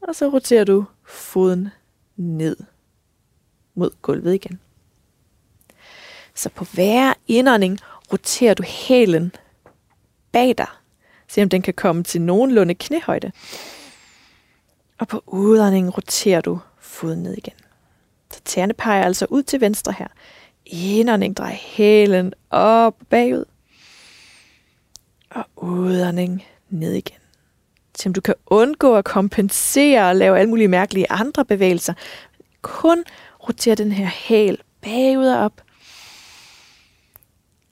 [0.00, 1.68] Og så roterer du foden
[2.16, 2.56] ned
[3.74, 4.60] mod gulvet igen.
[6.34, 7.78] Så på hver indånding
[8.12, 9.32] roterer du hælen
[10.32, 10.66] bag dig.
[11.28, 13.32] Se om den kan komme til nogenlunde knæhøjde.
[15.00, 17.54] Og på udåndingen roterer du foden ned igen.
[18.32, 20.06] Så tæerne peger altså ud til venstre her.
[20.66, 23.44] Indånding drejer hælen op bagud.
[25.30, 27.18] Og udånding ned igen.
[27.98, 31.94] Se om du kan undgå at kompensere og lave alle mulige mærkelige andre bevægelser.
[32.62, 33.04] Kun
[33.48, 35.62] rotere den her hæl bagud og op.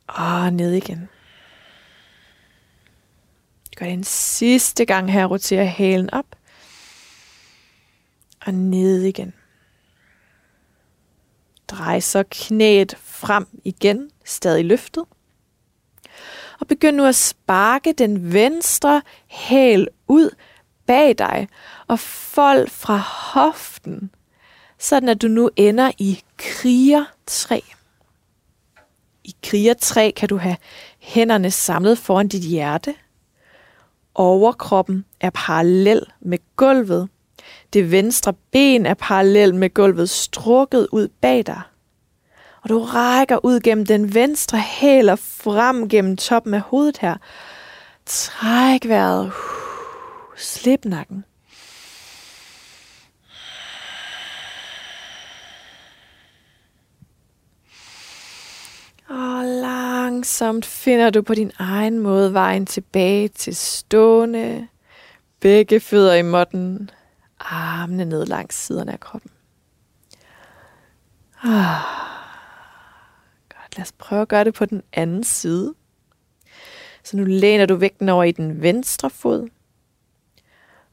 [0.07, 1.09] Og ned igen.
[3.77, 5.27] Gør det en sidste gang her.
[5.27, 6.38] Rotere hælen op.
[8.49, 9.33] Og ned igen.
[11.69, 15.05] Drej så knæet frem igen, stadig løftet.
[16.61, 20.31] Og begynd nu at sparke den venstre hæl ud
[20.87, 21.49] bag dig
[21.87, 24.11] og fold fra hoften,
[24.79, 27.63] sådan at du nu ender i kriger 3.
[29.25, 30.57] I kriger 3 kan du have
[30.99, 32.95] hænderne samlet foran dit hjerte.
[34.15, 37.09] Overkroppen er parallel med gulvet,
[37.73, 41.61] det venstre ben er parallelt med gulvet strukket ud bag dig.
[42.63, 47.17] Og du rækker ud gennem den venstre hæl og frem gennem toppen af hovedet her.
[48.07, 49.33] Træk vejret.
[50.37, 51.25] Slip nakken.
[59.09, 64.69] Og langsomt finder du på din egen måde vejen tilbage til stående.
[65.41, 66.91] Begge fødder i måtten
[67.41, 69.31] armene ned langs siderne af kroppen.
[71.43, 71.81] Ah.
[73.49, 75.75] Godt, lad os prøve at gøre det på den anden side.
[77.05, 79.49] Så nu læner du vægten over i den venstre fod.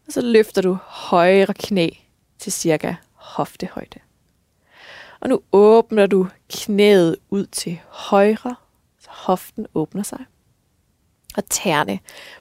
[0.07, 1.89] Og så løfter du højre knæ
[2.39, 3.99] til cirka hoftehøjde.
[5.19, 8.55] Og nu åbner du knæet ud til højre,
[8.99, 10.25] så hoften åbner sig.
[11.37, 11.99] Og tærne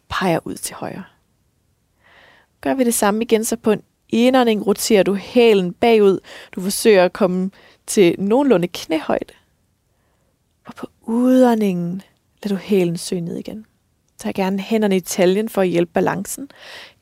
[0.08, 1.04] peger ud til højre.
[2.60, 6.18] Gør vi det samme igen, så på en indånding roterer du hælen bagud.
[6.52, 7.50] Du forsøger at komme
[7.86, 9.34] til nogenlunde knæhøjde.
[10.66, 12.02] Og på udåndingen
[12.42, 13.66] lader du hælen søge ned igen.
[14.18, 16.50] Tag gerne hænderne i taljen for at hjælpe balancen.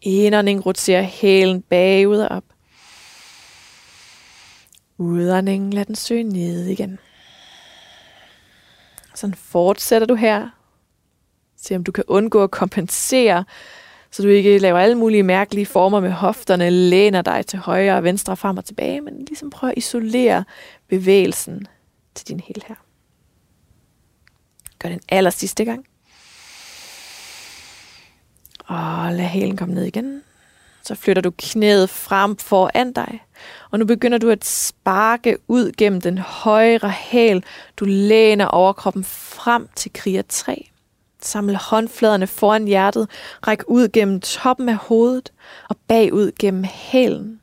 [0.03, 2.45] Indånding roterer hælen bagud og op.
[4.99, 6.99] Udåndingen lad den søge ned igen.
[9.15, 10.49] Sådan fortsætter du her.
[11.57, 13.45] Se om du kan undgå at kompensere
[14.13, 18.03] så du ikke laver alle mulige mærkelige former med hofterne, læner dig til højre og
[18.03, 20.45] venstre, frem og tilbage, men ligesom prøv at isolere
[20.89, 21.67] bevægelsen
[22.15, 22.75] til din hel her.
[24.79, 25.87] Gør den aller sidste gang.
[28.67, 30.23] Og lad hælen komme ned igen.
[30.83, 33.23] Så flytter du knæet frem foran dig.
[33.71, 37.45] Og nu begynder du at sparke ud gennem den højre hæl.
[37.77, 40.72] Du læner overkroppen frem til kriger 3.
[41.25, 43.11] Samle håndfladerne foran hjertet,
[43.47, 45.33] ræk ud gennem toppen af hovedet
[45.69, 47.41] og bagud gennem hælen.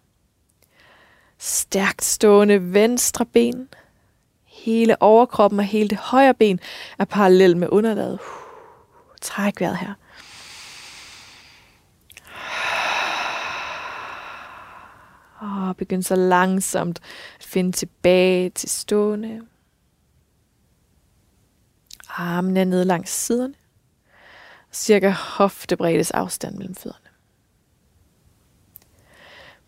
[1.37, 3.69] Stærkt stående venstre ben.
[4.45, 6.59] Hele overkroppen og hele det højre ben
[6.99, 8.19] er parallelt med underlaget.
[9.21, 9.93] Træk vejret her.
[15.39, 16.99] Og begynd så langsomt
[17.39, 19.41] at finde tilbage til stående.
[22.09, 23.53] Armene ned langs siderne
[24.71, 27.09] cirka hoftebreddes afstand mellem fødderne.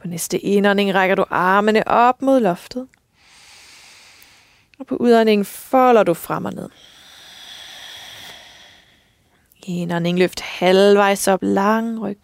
[0.02, 2.88] På næste indånding rækker du armene op mod loftet.
[4.80, 6.70] Og på udåndingen folder du frem og ned.
[9.64, 12.20] Indånding løft halvvejs op lang ryg.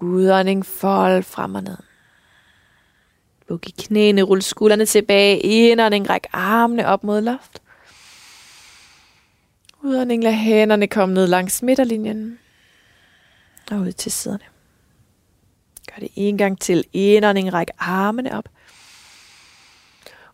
[0.00, 1.76] Udånding fold frem og ned.
[3.48, 5.38] Buk i knæene, rul skuldrene tilbage.
[5.38, 7.63] Indånding ræk armene op mod loftet.
[9.84, 12.38] Udånding, lad hænderne komme ned langs midterlinjen.
[13.70, 14.44] Og ud til siderne.
[15.90, 16.84] Gør det en gang til.
[16.92, 18.48] Indånding, ræk armene op.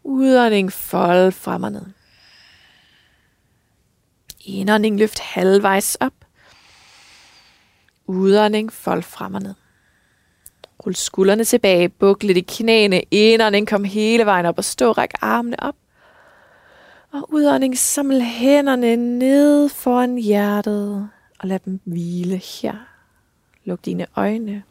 [0.05, 1.86] Udånding, fold frem og ned.
[4.44, 6.14] Indånding, løft halvvejs op.
[8.07, 9.55] Udånding, fold frem og ned.
[10.86, 13.03] Rul skuldrene tilbage, buk lidt i knæene.
[13.11, 15.74] Indånding, kom hele vejen op og stå, ræk armene op.
[17.12, 22.74] Og udånding, saml hænderne ned foran hjertet og lad dem hvile her.
[23.64, 24.62] Luk dine øjne.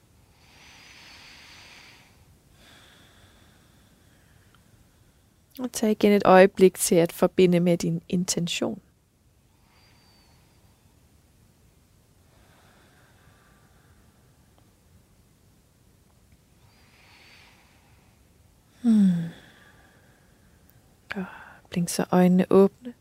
[5.59, 8.81] Og tag igen et øjeblik til at forbinde med din intention.
[18.81, 19.38] Hmm.
[21.70, 22.93] Og blink så øjnene åbne.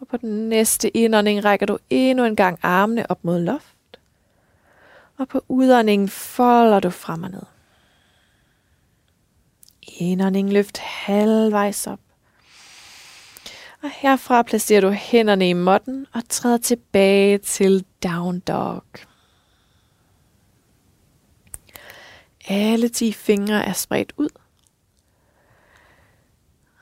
[0.00, 4.00] Og på den næste indånding rækker du endnu en gang armene op mod loft.
[5.16, 7.42] Og på udåndingen folder du frem og ned.
[9.82, 12.00] Indånding løft halvvejs op.
[13.82, 18.84] Og herfra placerer du hænderne i måtten og træder tilbage til down dog.
[22.48, 24.28] Alle 10 fingre er spredt ud.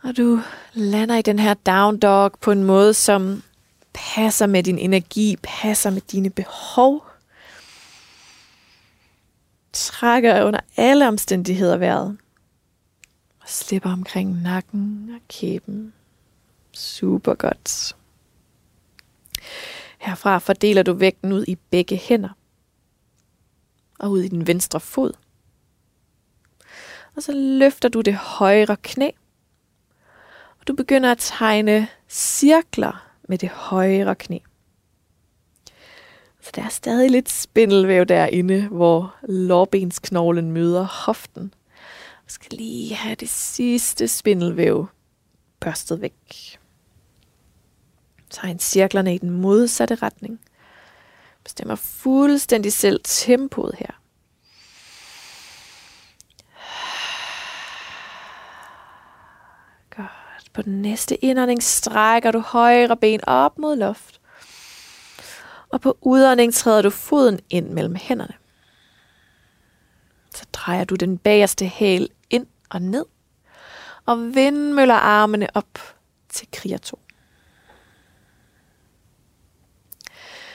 [0.05, 0.40] Og du
[0.72, 3.42] lander i den her down dog på en måde, som
[3.92, 7.07] passer med din energi, passer med dine behov.
[9.72, 12.16] Trækker under alle omstændigheder vejret.
[13.40, 15.92] Og slipper omkring nakken og kæben.
[16.72, 17.96] Super godt.
[19.98, 22.36] Herfra fordeler du vægten ud i begge hænder.
[23.98, 25.12] Og ud i den venstre fod.
[27.16, 29.11] Og så løfter du det højre knæ
[30.64, 34.38] og du begynder at tegne cirkler med det højre knæ.
[36.40, 41.54] Så der er stadig lidt spindelvæv derinde, hvor lårbensknoglen møder hoften.
[42.24, 44.86] Jeg skal lige have det sidste spindelvæv
[45.60, 46.58] børstet væk.
[48.30, 50.40] Tegn cirklerne i den modsatte retning.
[51.44, 54.00] Bestemmer fuldstændig selv tempoet her.
[60.55, 64.20] På den næste indånding strækker du højre ben op mod loft.
[65.68, 68.34] Og på udånding træder du foden ind mellem hænderne.
[70.34, 73.05] Så drejer du den bagerste hæl ind og ned.
[74.07, 75.78] Og vindmøller armene op
[76.28, 77.00] til kriger 2.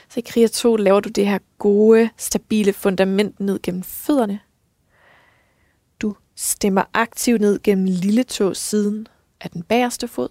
[0.09, 4.39] Så i kriger 2 laver du det her gode, stabile fundament ned gennem fødderne.
[6.01, 9.07] Du stemmer aktivt ned gennem lille tå siden
[9.41, 10.29] af den bagerste fod.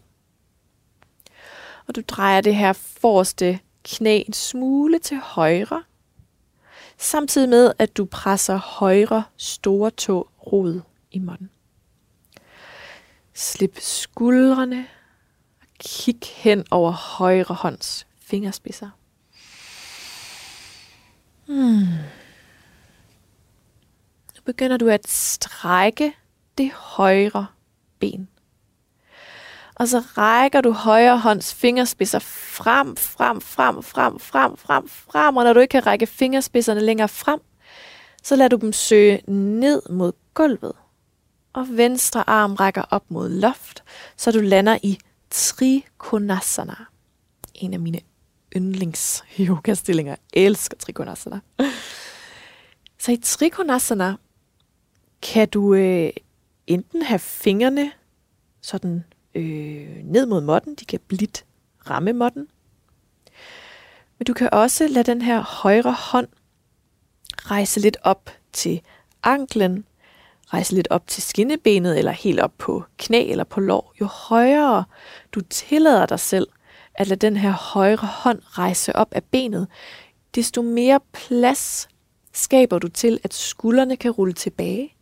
[1.87, 5.83] Og du drejer det her forreste knæ en smule til højre,
[6.99, 10.81] samtidig med at du presser højre store tå rod
[11.11, 11.51] i måtten.
[13.35, 14.87] Slip skuldrene
[15.61, 18.91] og kig hen over højre hånds fingerspidser.
[21.47, 21.87] Hmm.
[24.37, 26.15] Nu begynder du at strække
[26.59, 27.47] det højre
[27.99, 28.29] ben.
[29.79, 35.37] Og så rækker du højre hånds fingerspidser frem, frem, frem, frem, frem, frem, frem.
[35.37, 37.41] Og når du ikke kan række fingerspidserne længere frem,
[38.22, 40.72] så lader du dem søge ned mod gulvet.
[41.53, 43.83] Og venstre arm rækker op mod loft,
[44.16, 44.99] så du lander i
[45.31, 46.74] Trikonasana.
[47.55, 48.01] En af mine
[48.57, 50.16] yndlings yogastillinger.
[50.35, 51.41] Jeg elsker Trikonasana.
[52.99, 54.14] Så i Trikonasana
[55.22, 56.11] kan du øh,
[56.66, 57.91] enten have fingrene
[58.62, 59.05] sådan
[59.35, 60.74] øh, ned mod måtten.
[60.74, 61.45] De kan blidt
[61.91, 62.49] ramme måtten.
[64.18, 66.29] Men du kan også lade den her højre hånd
[67.37, 68.81] rejse lidt op til
[69.22, 69.85] anklen,
[70.47, 73.95] rejse lidt op til skinnebenet, eller helt op på knæ eller på lår.
[74.01, 74.85] Jo højere
[75.33, 76.49] du tillader dig selv
[76.95, 79.68] at lade den her højre hånd rejse op af benet,
[80.35, 81.89] desto mere plads
[82.33, 84.95] skaber du til, at skuldrene kan rulle tilbage,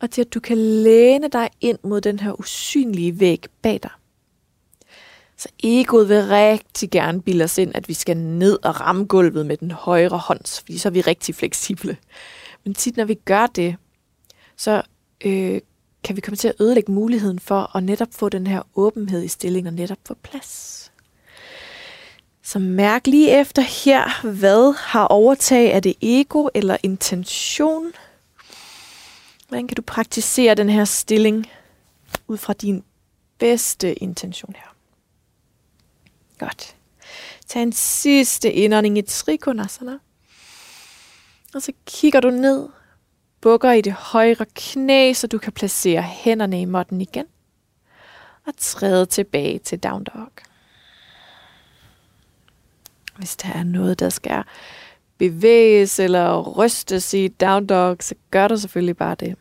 [0.00, 3.90] og til at du kan læne dig ind mod den her usynlige væg bag dig.
[5.36, 9.46] Så egoet vil rigtig gerne bilde os ind, at vi skal ned og ramme gulvet
[9.46, 11.96] med den højre hånd, fordi så er vi rigtig fleksible.
[12.64, 13.76] Men tit når vi gør det,
[14.56, 14.82] så
[15.24, 15.60] øh,
[16.04, 19.28] kan vi komme til at ødelægge muligheden for at netop få den her åbenhed i
[19.28, 20.92] stillingen og netop få plads.
[22.42, 27.92] Så mærk lige efter her, hvad har overtag af det ego eller intention,
[29.54, 31.46] Hvordan kan du praktisere den her stilling
[32.28, 32.84] ud fra din
[33.38, 34.74] bedste intention her?
[36.38, 36.76] Godt.
[37.46, 39.98] Tag en sidste indånding i Trikonasana.
[41.54, 42.68] Og så kigger du ned,
[43.40, 47.26] bukker i det højre knæ, så du kan placere hænderne i måtten igen.
[48.46, 50.32] Og træde tilbage til down dog.
[53.16, 54.44] Hvis der er noget, der skal
[55.18, 59.36] bevæges eller rystes i down dog, så gør du selvfølgelig bare det.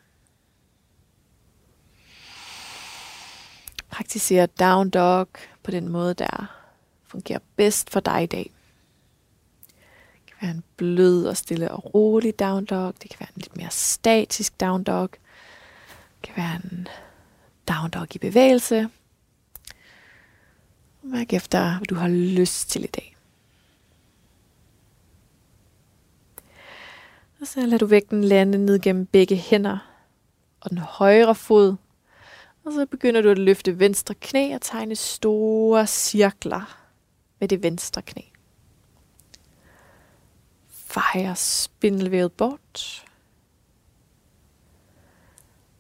[3.94, 5.28] Praktiser down dog
[5.64, 6.46] på den måde, der
[7.04, 8.52] fungerer bedst for dig i dag.
[10.14, 12.94] Det kan være en blød og stille og rolig down dog.
[13.02, 15.10] Det kan være en lidt mere statisk down dog.
[15.12, 15.20] Det
[16.24, 16.88] kan være en
[17.68, 18.90] down dog i bevægelse.
[21.02, 23.16] Mærk efter, hvad du har lyst til i dag.
[27.42, 29.78] Og så lader du vægten lande ned gennem begge hænder
[30.62, 31.76] og den højre fod.
[32.66, 36.88] Og så begynder du at løfte venstre knæ og tegne store cirkler
[37.40, 38.22] med det venstre knæ.
[40.68, 43.06] Fejre spindelvævet bort.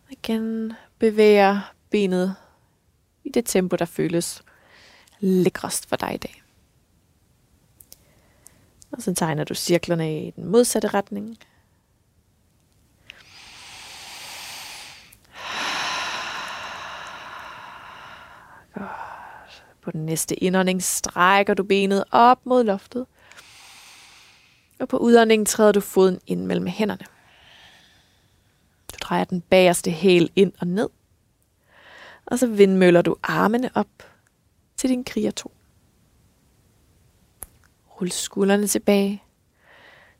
[0.10, 2.36] Igen bevæger benet
[3.24, 4.44] i det tempo, der føles
[5.20, 6.44] lækrest for dig i dag.
[8.92, 11.38] Og så tegner du cirklerne i den modsatte retning.
[18.74, 19.64] Godt.
[19.82, 23.06] På den næste indånding strækker du benet op mod loftet.
[24.80, 27.06] Og på udåndingen træder du foden ind mellem hænderne.
[28.92, 30.90] Du drejer den bagerste hæl ind og ned.
[32.26, 33.88] Og så vindmøller du armene op
[34.78, 35.52] til din kriger 2.
[37.88, 39.24] Rul skuldrene tilbage.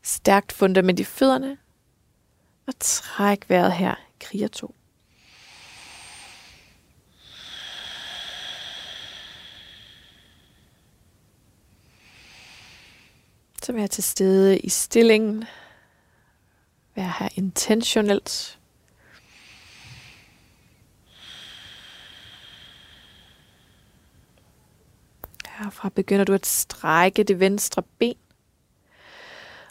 [0.02, 1.58] Stærkt fundament i fødderne.
[2.66, 4.74] Og træk vejret her, kriger 2.
[13.64, 15.44] Så vær til stede i stillingen.
[16.94, 18.58] Vær her intentionelt.
[25.48, 28.16] Herfra begynder du at strække det venstre ben.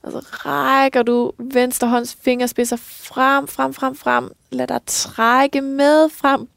[0.04, 4.32] Og så rækker du venstre hånds fingerspidser frem, frem, frem, frem.
[4.52, 6.50] Lad dig trække med frem.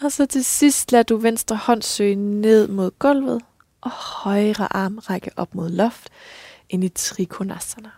[0.00, 3.42] Og så til sidst lad du venstre hånd søge ned mod gulvet.
[3.80, 6.10] Og højre arm række op mod loft
[6.70, 7.90] ind i Trikonasana.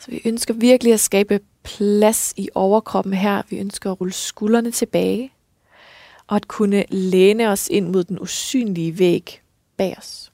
[0.00, 3.42] Så vi ønsker virkelig at skabe plads i overkroppen her.
[3.50, 5.32] Vi ønsker at rulle skuldrene tilbage
[6.26, 9.42] og at kunne læne os ind mod den usynlige væg
[9.76, 10.32] bag os.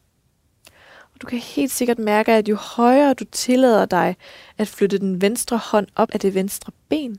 [1.15, 4.17] Og du kan helt sikkert mærke, at jo højere du tillader dig
[4.59, 7.19] at flytte den venstre hånd op af det venstre ben,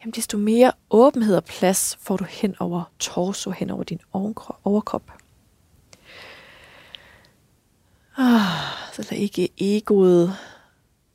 [0.00, 5.23] jamen desto mere åbenhed og plads får du hen over torso, hen over din overkrop.
[8.16, 10.36] Ah, så lad ikke egoet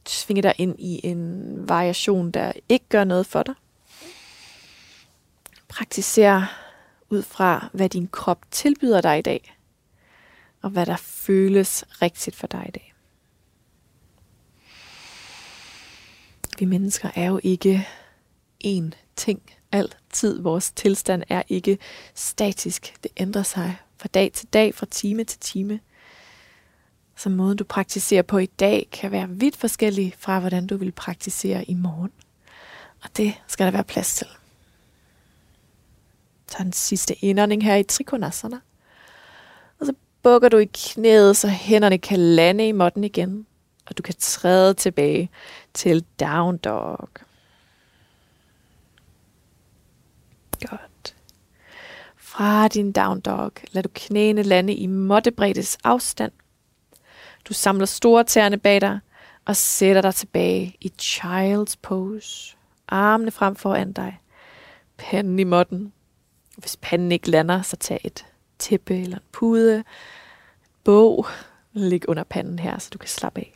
[0.06, 3.56] tvinge dig ind i en variation, der ikke gør noget for dig.
[5.68, 6.46] Praktiser
[7.10, 9.56] ud fra, hvad din krop tilbyder dig i dag,
[10.62, 12.94] og hvad der føles rigtigt for dig i dag.
[16.60, 17.88] Vi mennesker er jo ikke
[18.66, 19.42] én ting
[19.72, 20.42] altid.
[20.42, 21.78] Vores tilstand er ikke
[22.16, 22.94] statisk.
[23.04, 25.80] Det ændrer sig fra dag til dag, fra time til time.
[27.20, 30.92] Så måden du praktiserer på i dag kan være vidt forskellig fra, hvordan du vil
[30.92, 32.12] praktisere i morgen.
[33.04, 34.28] Og det skal der være plads til.
[36.48, 38.60] Tag den sidste indånding her i Trikonasana.
[39.80, 39.94] Og så
[40.24, 43.46] bukker du i knæet, så hænderne kan lande i måtten igen.
[43.86, 45.30] Og du kan træde tilbage
[45.74, 47.10] til down dog.
[50.70, 51.16] Godt.
[52.18, 56.32] Fra din down dog, lad du knæene lande i måttebreddes afstand.
[57.46, 59.00] Du samler store tæerne bag dig
[59.46, 62.56] og sætter dig tilbage i child's pose.
[62.88, 64.20] Armene frem foran dig.
[64.98, 65.94] Panden i måtten.
[66.58, 68.26] Hvis panden ikke lander, så tag et
[68.60, 69.84] tæppe eller en pude, en
[70.84, 71.26] bog,
[71.74, 73.56] læg under panden her, så du kan slappe af.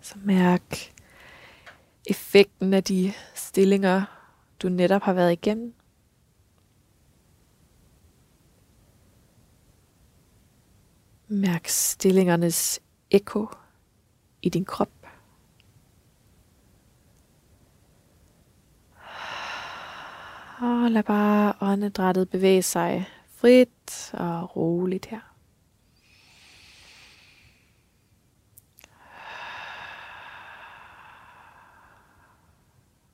[0.00, 0.92] Så mærk
[2.06, 4.02] effekten af de stillinger,
[4.62, 5.74] du netop har været igennem.
[11.32, 12.80] Mærk stillingernes
[13.10, 13.48] ekko
[14.42, 14.90] i din krop.
[20.60, 25.20] Og lad bare åndedrættet bevæge sig frit og roligt her.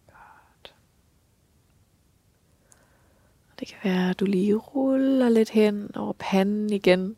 [0.06, 0.74] Godt.
[3.60, 7.16] Det kan være, at du lige ruller lidt hen over panden igen,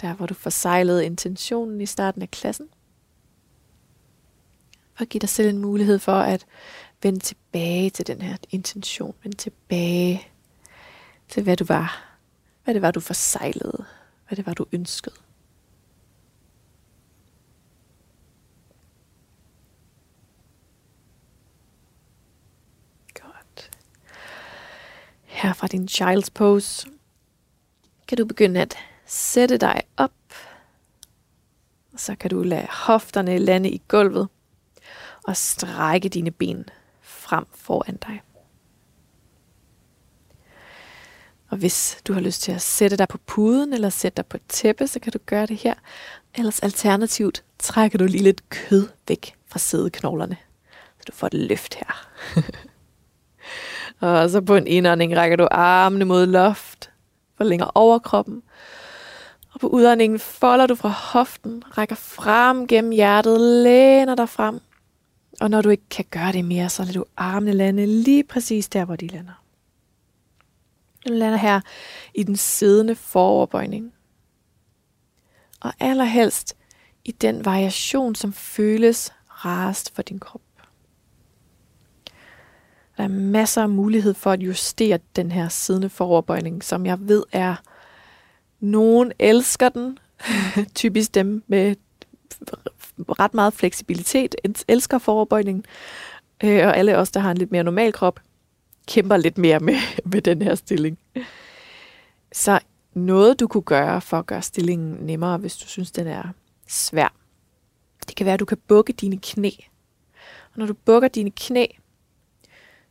[0.00, 2.68] der hvor du forsejlede intentionen i starten af klassen.
[4.98, 6.46] Og giv dig selv en mulighed for at
[7.02, 9.14] vende tilbage til den her intention.
[9.22, 10.28] Vende tilbage
[11.28, 12.18] til, hvad du var.
[12.64, 13.84] Hvad det var, du forsejlede.
[14.28, 15.14] Hvad det var, du ønskede.
[23.14, 23.70] Godt.
[25.24, 26.88] Her fra din child's pose
[28.08, 28.76] kan du begynde at
[29.08, 30.12] sætte dig op.
[31.92, 34.28] Og så kan du lade hofterne lande i gulvet
[35.24, 36.64] og strække dine ben
[37.00, 38.22] frem foran dig.
[41.50, 44.36] Og hvis du har lyst til at sætte dig på puden eller sætte dig på
[44.36, 45.74] et tæppe, så kan du gøre det her.
[46.34, 50.36] Ellers alternativt trækker du lige lidt kød væk fra sædeknoglerne,
[50.98, 52.08] så du får et løft her.
[54.08, 56.90] og så på en indånding rækker du armene mod loft,
[57.36, 58.42] forlænger overkroppen.
[59.58, 64.60] Og på udåndingen folder du fra hoften, rækker frem gennem hjertet, læner dig frem.
[65.40, 68.68] Og når du ikke kan gøre det mere, så lader du armene lande lige præcis
[68.68, 69.42] der, hvor de lander.
[71.08, 71.60] Du lander her
[72.14, 73.92] i den siddende foroverbøjning.
[75.60, 76.56] Og allerhelst
[77.04, 80.42] i den variation, som føles rarest for din krop.
[82.96, 87.22] Der er masser af mulighed for at justere den her siddende foroverbøjning, som jeg ved
[87.32, 87.56] er,
[88.60, 89.98] nogen elsker den,
[90.74, 91.76] typisk dem med
[92.98, 94.34] ret meget fleksibilitet,
[94.68, 95.64] elsker forbøjningen,
[96.44, 98.20] øh, og alle os, der har en lidt mere normal krop,
[98.86, 99.76] kæmper lidt mere med,
[100.12, 100.98] med den her stilling.
[102.32, 102.60] Så
[102.94, 106.22] noget, du kunne gøre for at gøre stillingen nemmere, hvis du synes, den er
[106.68, 107.14] svær,
[108.08, 109.50] det kan være, at du kan bukke dine knæ.
[110.52, 111.66] Og når du bukker dine knæ,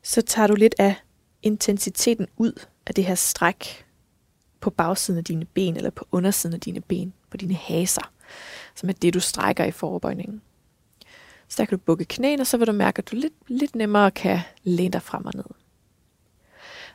[0.03, 0.95] så tager du lidt af
[1.43, 3.86] intensiteten ud af det her stræk
[4.59, 8.11] på bagsiden af dine ben, eller på undersiden af dine ben, på dine haser,
[8.75, 10.41] som er det, du strækker i forbøjningen.
[11.47, 13.75] Så der kan du bukke knæene, og så vil du mærke, at du lidt, lidt
[13.75, 15.43] nemmere kan læne dig frem og ned.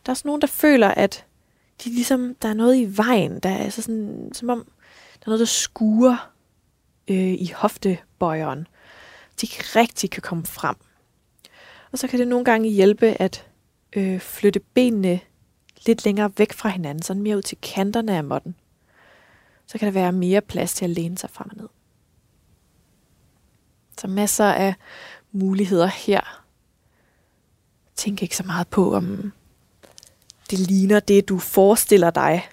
[0.07, 1.27] Der er også nogen, der føler, at
[1.85, 4.65] de ligesom, der er noget i vejen, der er altså sådan, som om
[5.15, 6.31] der er noget, der skuer
[7.09, 8.67] øh, i hoftebøjeren.
[9.41, 10.77] De ikke rigtig kan komme frem.
[11.93, 13.47] Og så kan det nogle gange hjælpe at
[13.97, 15.21] øh, flytte benene
[15.87, 18.55] lidt længere væk fra hinanden, sådan mere ud til kanterne af måtten.
[19.67, 21.69] Så kan der være mere plads til at læne sig frem og ned.
[23.99, 24.75] Så masser af
[25.33, 26.45] muligheder her.
[27.97, 29.33] Tænk ikke så meget på, om
[30.51, 32.49] det ligner det, du forestiller dig.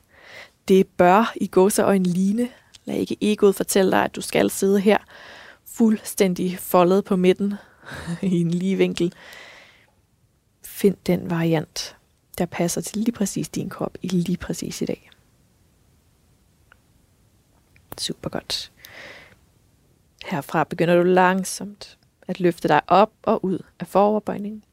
[0.67, 2.49] Det bør i gåseøjne ligne.
[2.85, 4.97] Lad ikke egoet fortælle dig, at du skal sidde her
[5.65, 7.53] fuldstændig foldet på midten
[8.21, 9.13] i en lige vinkel.
[10.65, 11.97] Find den variant,
[12.39, 15.09] der passer til lige præcis din krop i lige præcis i dag.
[17.97, 18.71] Super godt.
[20.25, 24.63] Herfra begynder du langsomt at løfte dig op og ud af foroverbøjningen.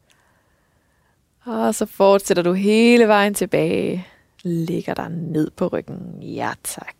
[1.44, 4.06] Og så fortsætter du hele vejen tilbage.
[4.42, 6.22] Ligger dig ned på ryggen.
[6.22, 6.96] Ja tak.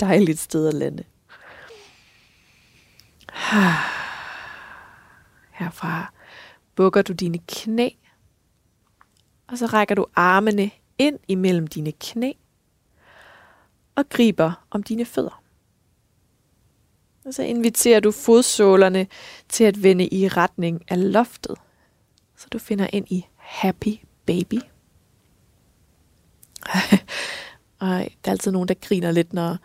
[0.00, 1.04] Dejligt sted at lande.
[5.58, 6.12] Herfra
[6.74, 7.88] bukker du dine knæ.
[9.48, 12.32] Og så rækker du armene ind imellem dine knæ.
[13.94, 15.42] Og griber om dine fødder.
[17.24, 19.06] Og så inviterer du fodsålerne
[19.48, 21.56] til at vende i retning af loftet.
[22.36, 24.54] Så du finder ind i Happy Baby.
[27.80, 29.56] og der er altid nogen, der griner lidt, når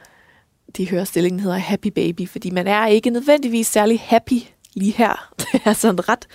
[0.78, 4.40] de hører stillingen hedder Happy Baby, fordi man er ikke nødvendigvis særlig happy
[4.74, 5.34] lige her.
[5.40, 6.28] Det er sådan ret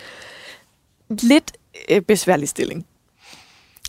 [1.09, 1.53] lidt
[1.89, 2.87] øh, besværlig stilling.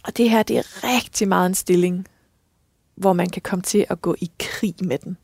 [0.03, 2.07] Og det her, det er rigtig meget en stilling,
[2.95, 5.17] hvor man kan komme til at gå i krig med den.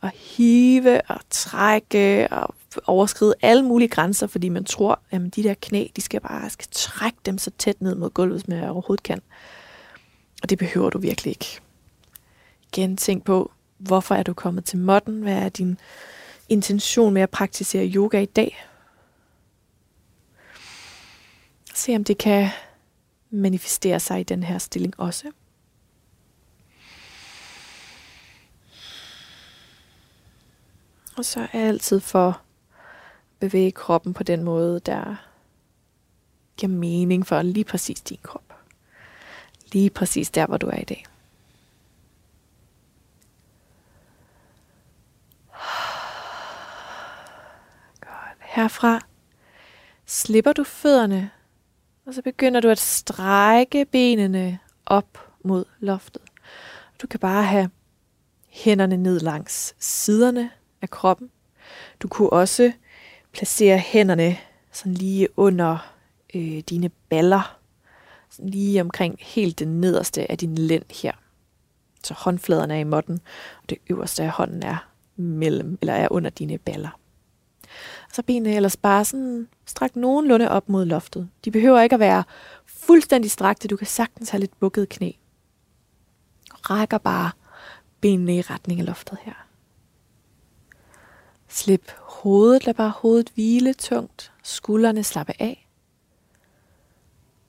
[0.00, 2.54] Og hive og trække og
[2.86, 6.68] overskride alle mulige grænser, fordi man tror, at de der knæ, de skal bare skal
[6.70, 9.20] trække dem så tæt ned mod gulvet, som jeg overhovedet kan.
[10.42, 11.60] Og det behøver du virkelig ikke.
[12.72, 15.22] Igen, tænk på, hvorfor er du kommet til modden?
[15.22, 15.78] Hvad er din
[16.48, 18.66] intention med at praktisere yoga i dag?
[21.74, 22.48] Se om det kan
[23.34, 25.30] manifestere sig i den her stilling også.
[31.16, 32.34] Og så er jeg altid for at
[33.38, 35.16] bevæge kroppen på den måde, der
[36.56, 38.54] giver mening for lige præcis din krop.
[39.72, 41.04] Lige præcis der, hvor du er i dag.
[48.00, 48.38] Godt.
[48.40, 49.00] Herfra
[50.06, 51.30] slipper du fødderne,
[52.06, 56.22] og så begynder du at strække benene op mod loftet.
[57.02, 57.70] Du kan bare have
[58.48, 60.50] hænderne ned langs siderne
[60.82, 61.30] af kroppen.
[62.00, 62.72] Du kunne også
[63.32, 64.36] placere hænderne
[64.72, 65.94] sådan lige under
[66.34, 67.58] øh, dine baller,
[68.30, 71.12] sådan lige omkring helt det nederste af din lænd her.
[72.04, 73.20] Så håndfladerne er i måtten,
[73.62, 76.98] og det øverste af hånden er mellem, eller er under dine baller.
[78.12, 81.28] Så benene ellers bare sådan strakt nogenlunde op mod loftet.
[81.44, 82.24] De behøver ikke at være
[82.66, 83.68] fuldstændig strakte.
[83.68, 85.10] Du kan sagtens have lidt bukket knæ.
[86.50, 87.30] Rækker bare
[88.00, 89.46] benene i retning af loftet her.
[91.48, 94.32] Slip hovedet, lad bare hovedet hvile tungt.
[94.42, 95.68] Skuldrene slappe af.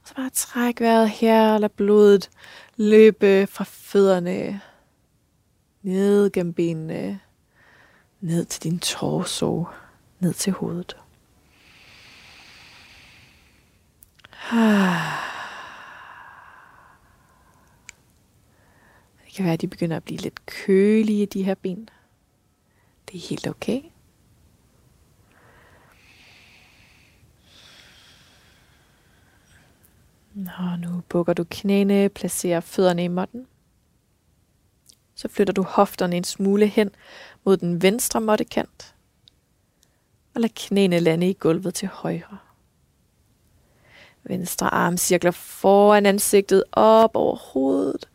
[0.05, 2.29] Så bare træk vejret her, lad blodet
[2.77, 4.61] løbe fra fødderne
[5.81, 7.19] ned gennem benene,
[8.21, 9.65] ned til din torso,
[10.25, 10.97] ned til hovedet.
[19.25, 21.89] Det kan være, at de begynder at blive lidt kølige, de her ben.
[23.07, 23.81] Det er helt okay.
[30.33, 33.47] Nå, nu bukker du knæene, placerer fødderne i måtten.
[35.15, 36.89] Så flytter du hofterne en smule hen
[37.43, 38.94] mod den venstre måttekant.
[40.35, 42.37] Og lad knæene lande i gulvet til højre.
[44.23, 48.09] Venstre arm cirkler foran ansigtet op over hovedet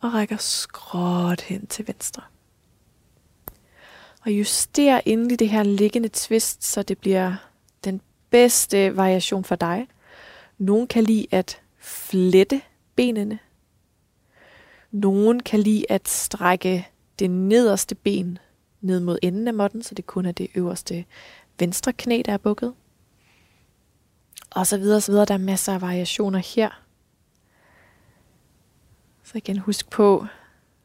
[0.00, 2.22] og rækker skråt hen til venstre.
[4.24, 7.34] Og juster endelig det her liggende twist, så det bliver
[7.84, 8.00] den
[8.30, 9.88] bedste variation for dig.
[10.58, 12.60] Nogen kan lide at flette
[12.96, 13.38] benene.
[14.90, 18.38] Nogen kan lide at strække det nederste ben
[18.80, 21.04] ned mod enden af måtten, så det kun er det øverste
[21.60, 22.74] venstre knæ, der er bukket.
[24.50, 25.24] Og så videre, så videre.
[25.24, 26.70] Der er masser af variationer her.
[29.24, 30.26] Så igen husk på,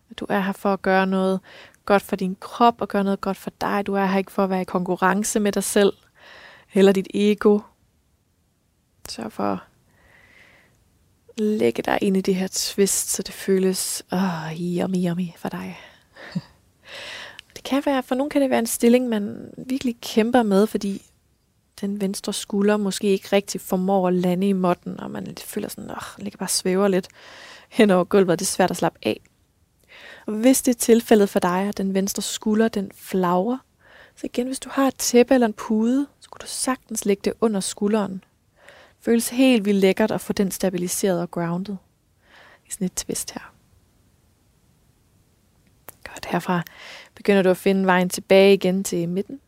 [0.10, 1.40] at du er her for at gøre noget
[1.86, 3.88] godt for din krop og gøre noget godt for dig.
[3.88, 5.94] Du er her ikke for at være i konkurrence med dig selv
[6.74, 7.60] eller dit ego.
[9.10, 9.60] Sørg for at
[11.38, 15.80] lægge dig ind i det her twist, så det føles oh, yummy, yummy for dig.
[17.66, 21.02] kan være, for nogen kan det være en stilling, man virkelig kæmper med, fordi
[21.82, 25.90] den venstre skulder måske ikke rigtig formår at lande i måtten, og man føler sådan,
[25.90, 27.08] at ligger bare svæver lidt
[27.70, 29.22] hen over gulvet, og det er svært at slappe af.
[30.26, 33.58] Og hvis det er tilfældet for dig, at den venstre skulder, den flagrer,
[34.16, 37.22] så igen, hvis du har et tæppe eller en pude, så kan du sagtens lægge
[37.24, 38.24] det under skulderen.
[39.00, 41.76] Føles helt vildt lækkert at få den stabiliseret og grounded
[42.68, 43.55] i sådan et twist her.
[46.16, 46.62] Og derfra
[47.16, 49.40] begynder du at finde vejen tilbage igen til midten.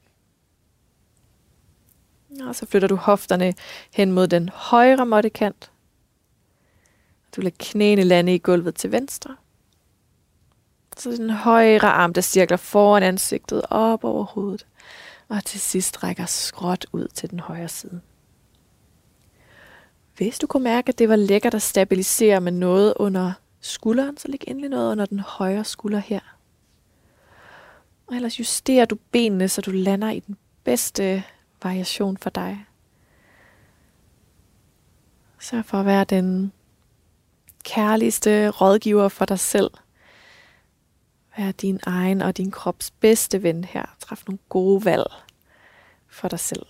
[2.48, 3.54] Og så flytter du hofterne
[3.94, 5.72] hen mod den højre måttekant.
[7.36, 9.36] Du lader knæene lande i gulvet til venstre.
[10.98, 14.68] Så den højre arm, der cirkler foran ansigtet op over hovedet.
[15.30, 18.02] Og til sidst rækker skråt ud til den højre side.
[20.18, 24.28] Hvis du kunne mærke, at det var lækkert at stabilisere med noget under skulderen, så
[24.28, 26.37] læg endelig noget under den højre skulder her.
[28.08, 31.24] Og ellers justerer du benene, så du lander i den bedste
[31.64, 32.66] variation for dig.
[35.40, 36.52] Sørg for at være den
[37.64, 39.72] kærligste rådgiver for dig selv.
[41.38, 43.96] Vær din egen og din krops bedste ven her.
[44.00, 45.06] Træf nogle gode valg
[46.08, 46.66] for dig selv.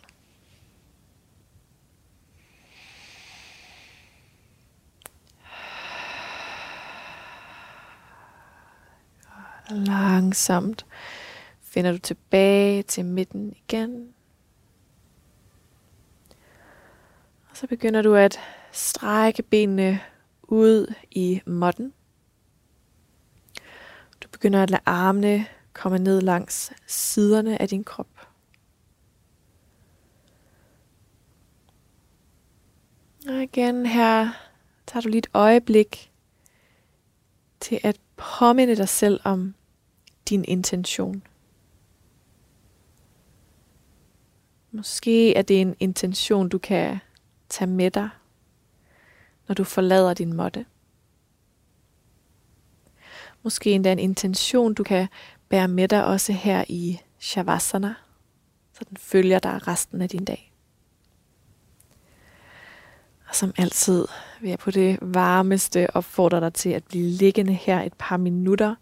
[9.70, 10.86] Langsomt
[11.68, 14.14] finder du tilbage til midten igen.
[17.50, 18.40] Og så begynder du at
[18.72, 20.00] strække benene
[20.44, 21.94] ud i måtten.
[24.24, 28.08] Du begynder at lade armene komme ned langs siderne af din krop.
[33.28, 34.30] Og igen her
[34.88, 36.12] tager du lige et øjeblik
[37.60, 39.56] til at påminde dig selv om
[40.30, 41.24] din intention.
[44.78, 47.00] Måske er det en intention, du kan
[47.50, 48.10] tage med dig,
[49.48, 50.66] når du forlader din måtte.
[53.44, 55.08] Måske endda en intention, du kan
[55.50, 57.94] bære med dig også her i Shavasana,
[58.74, 60.54] så den følger dig resten af din dag.
[63.30, 64.06] Og som altid
[64.42, 68.76] vil jeg på det varmeste opfordre dig til at blive liggende her et par minutter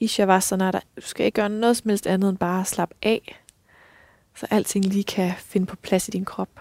[0.00, 0.70] i Shavasana.
[0.70, 3.42] Du skal ikke gøre noget som helst andet end bare slappe af,
[4.36, 6.60] så alting lige kan finde på plads i din krop.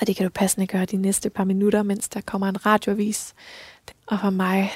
[0.00, 3.34] Og det kan du passende gøre de næste par minutter, mens der kommer en radioavis.
[4.06, 4.70] Og for mig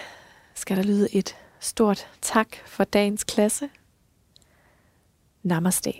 [0.55, 3.69] skal der lyde et stort tak for dagens klasse.
[5.43, 5.93] Namaste.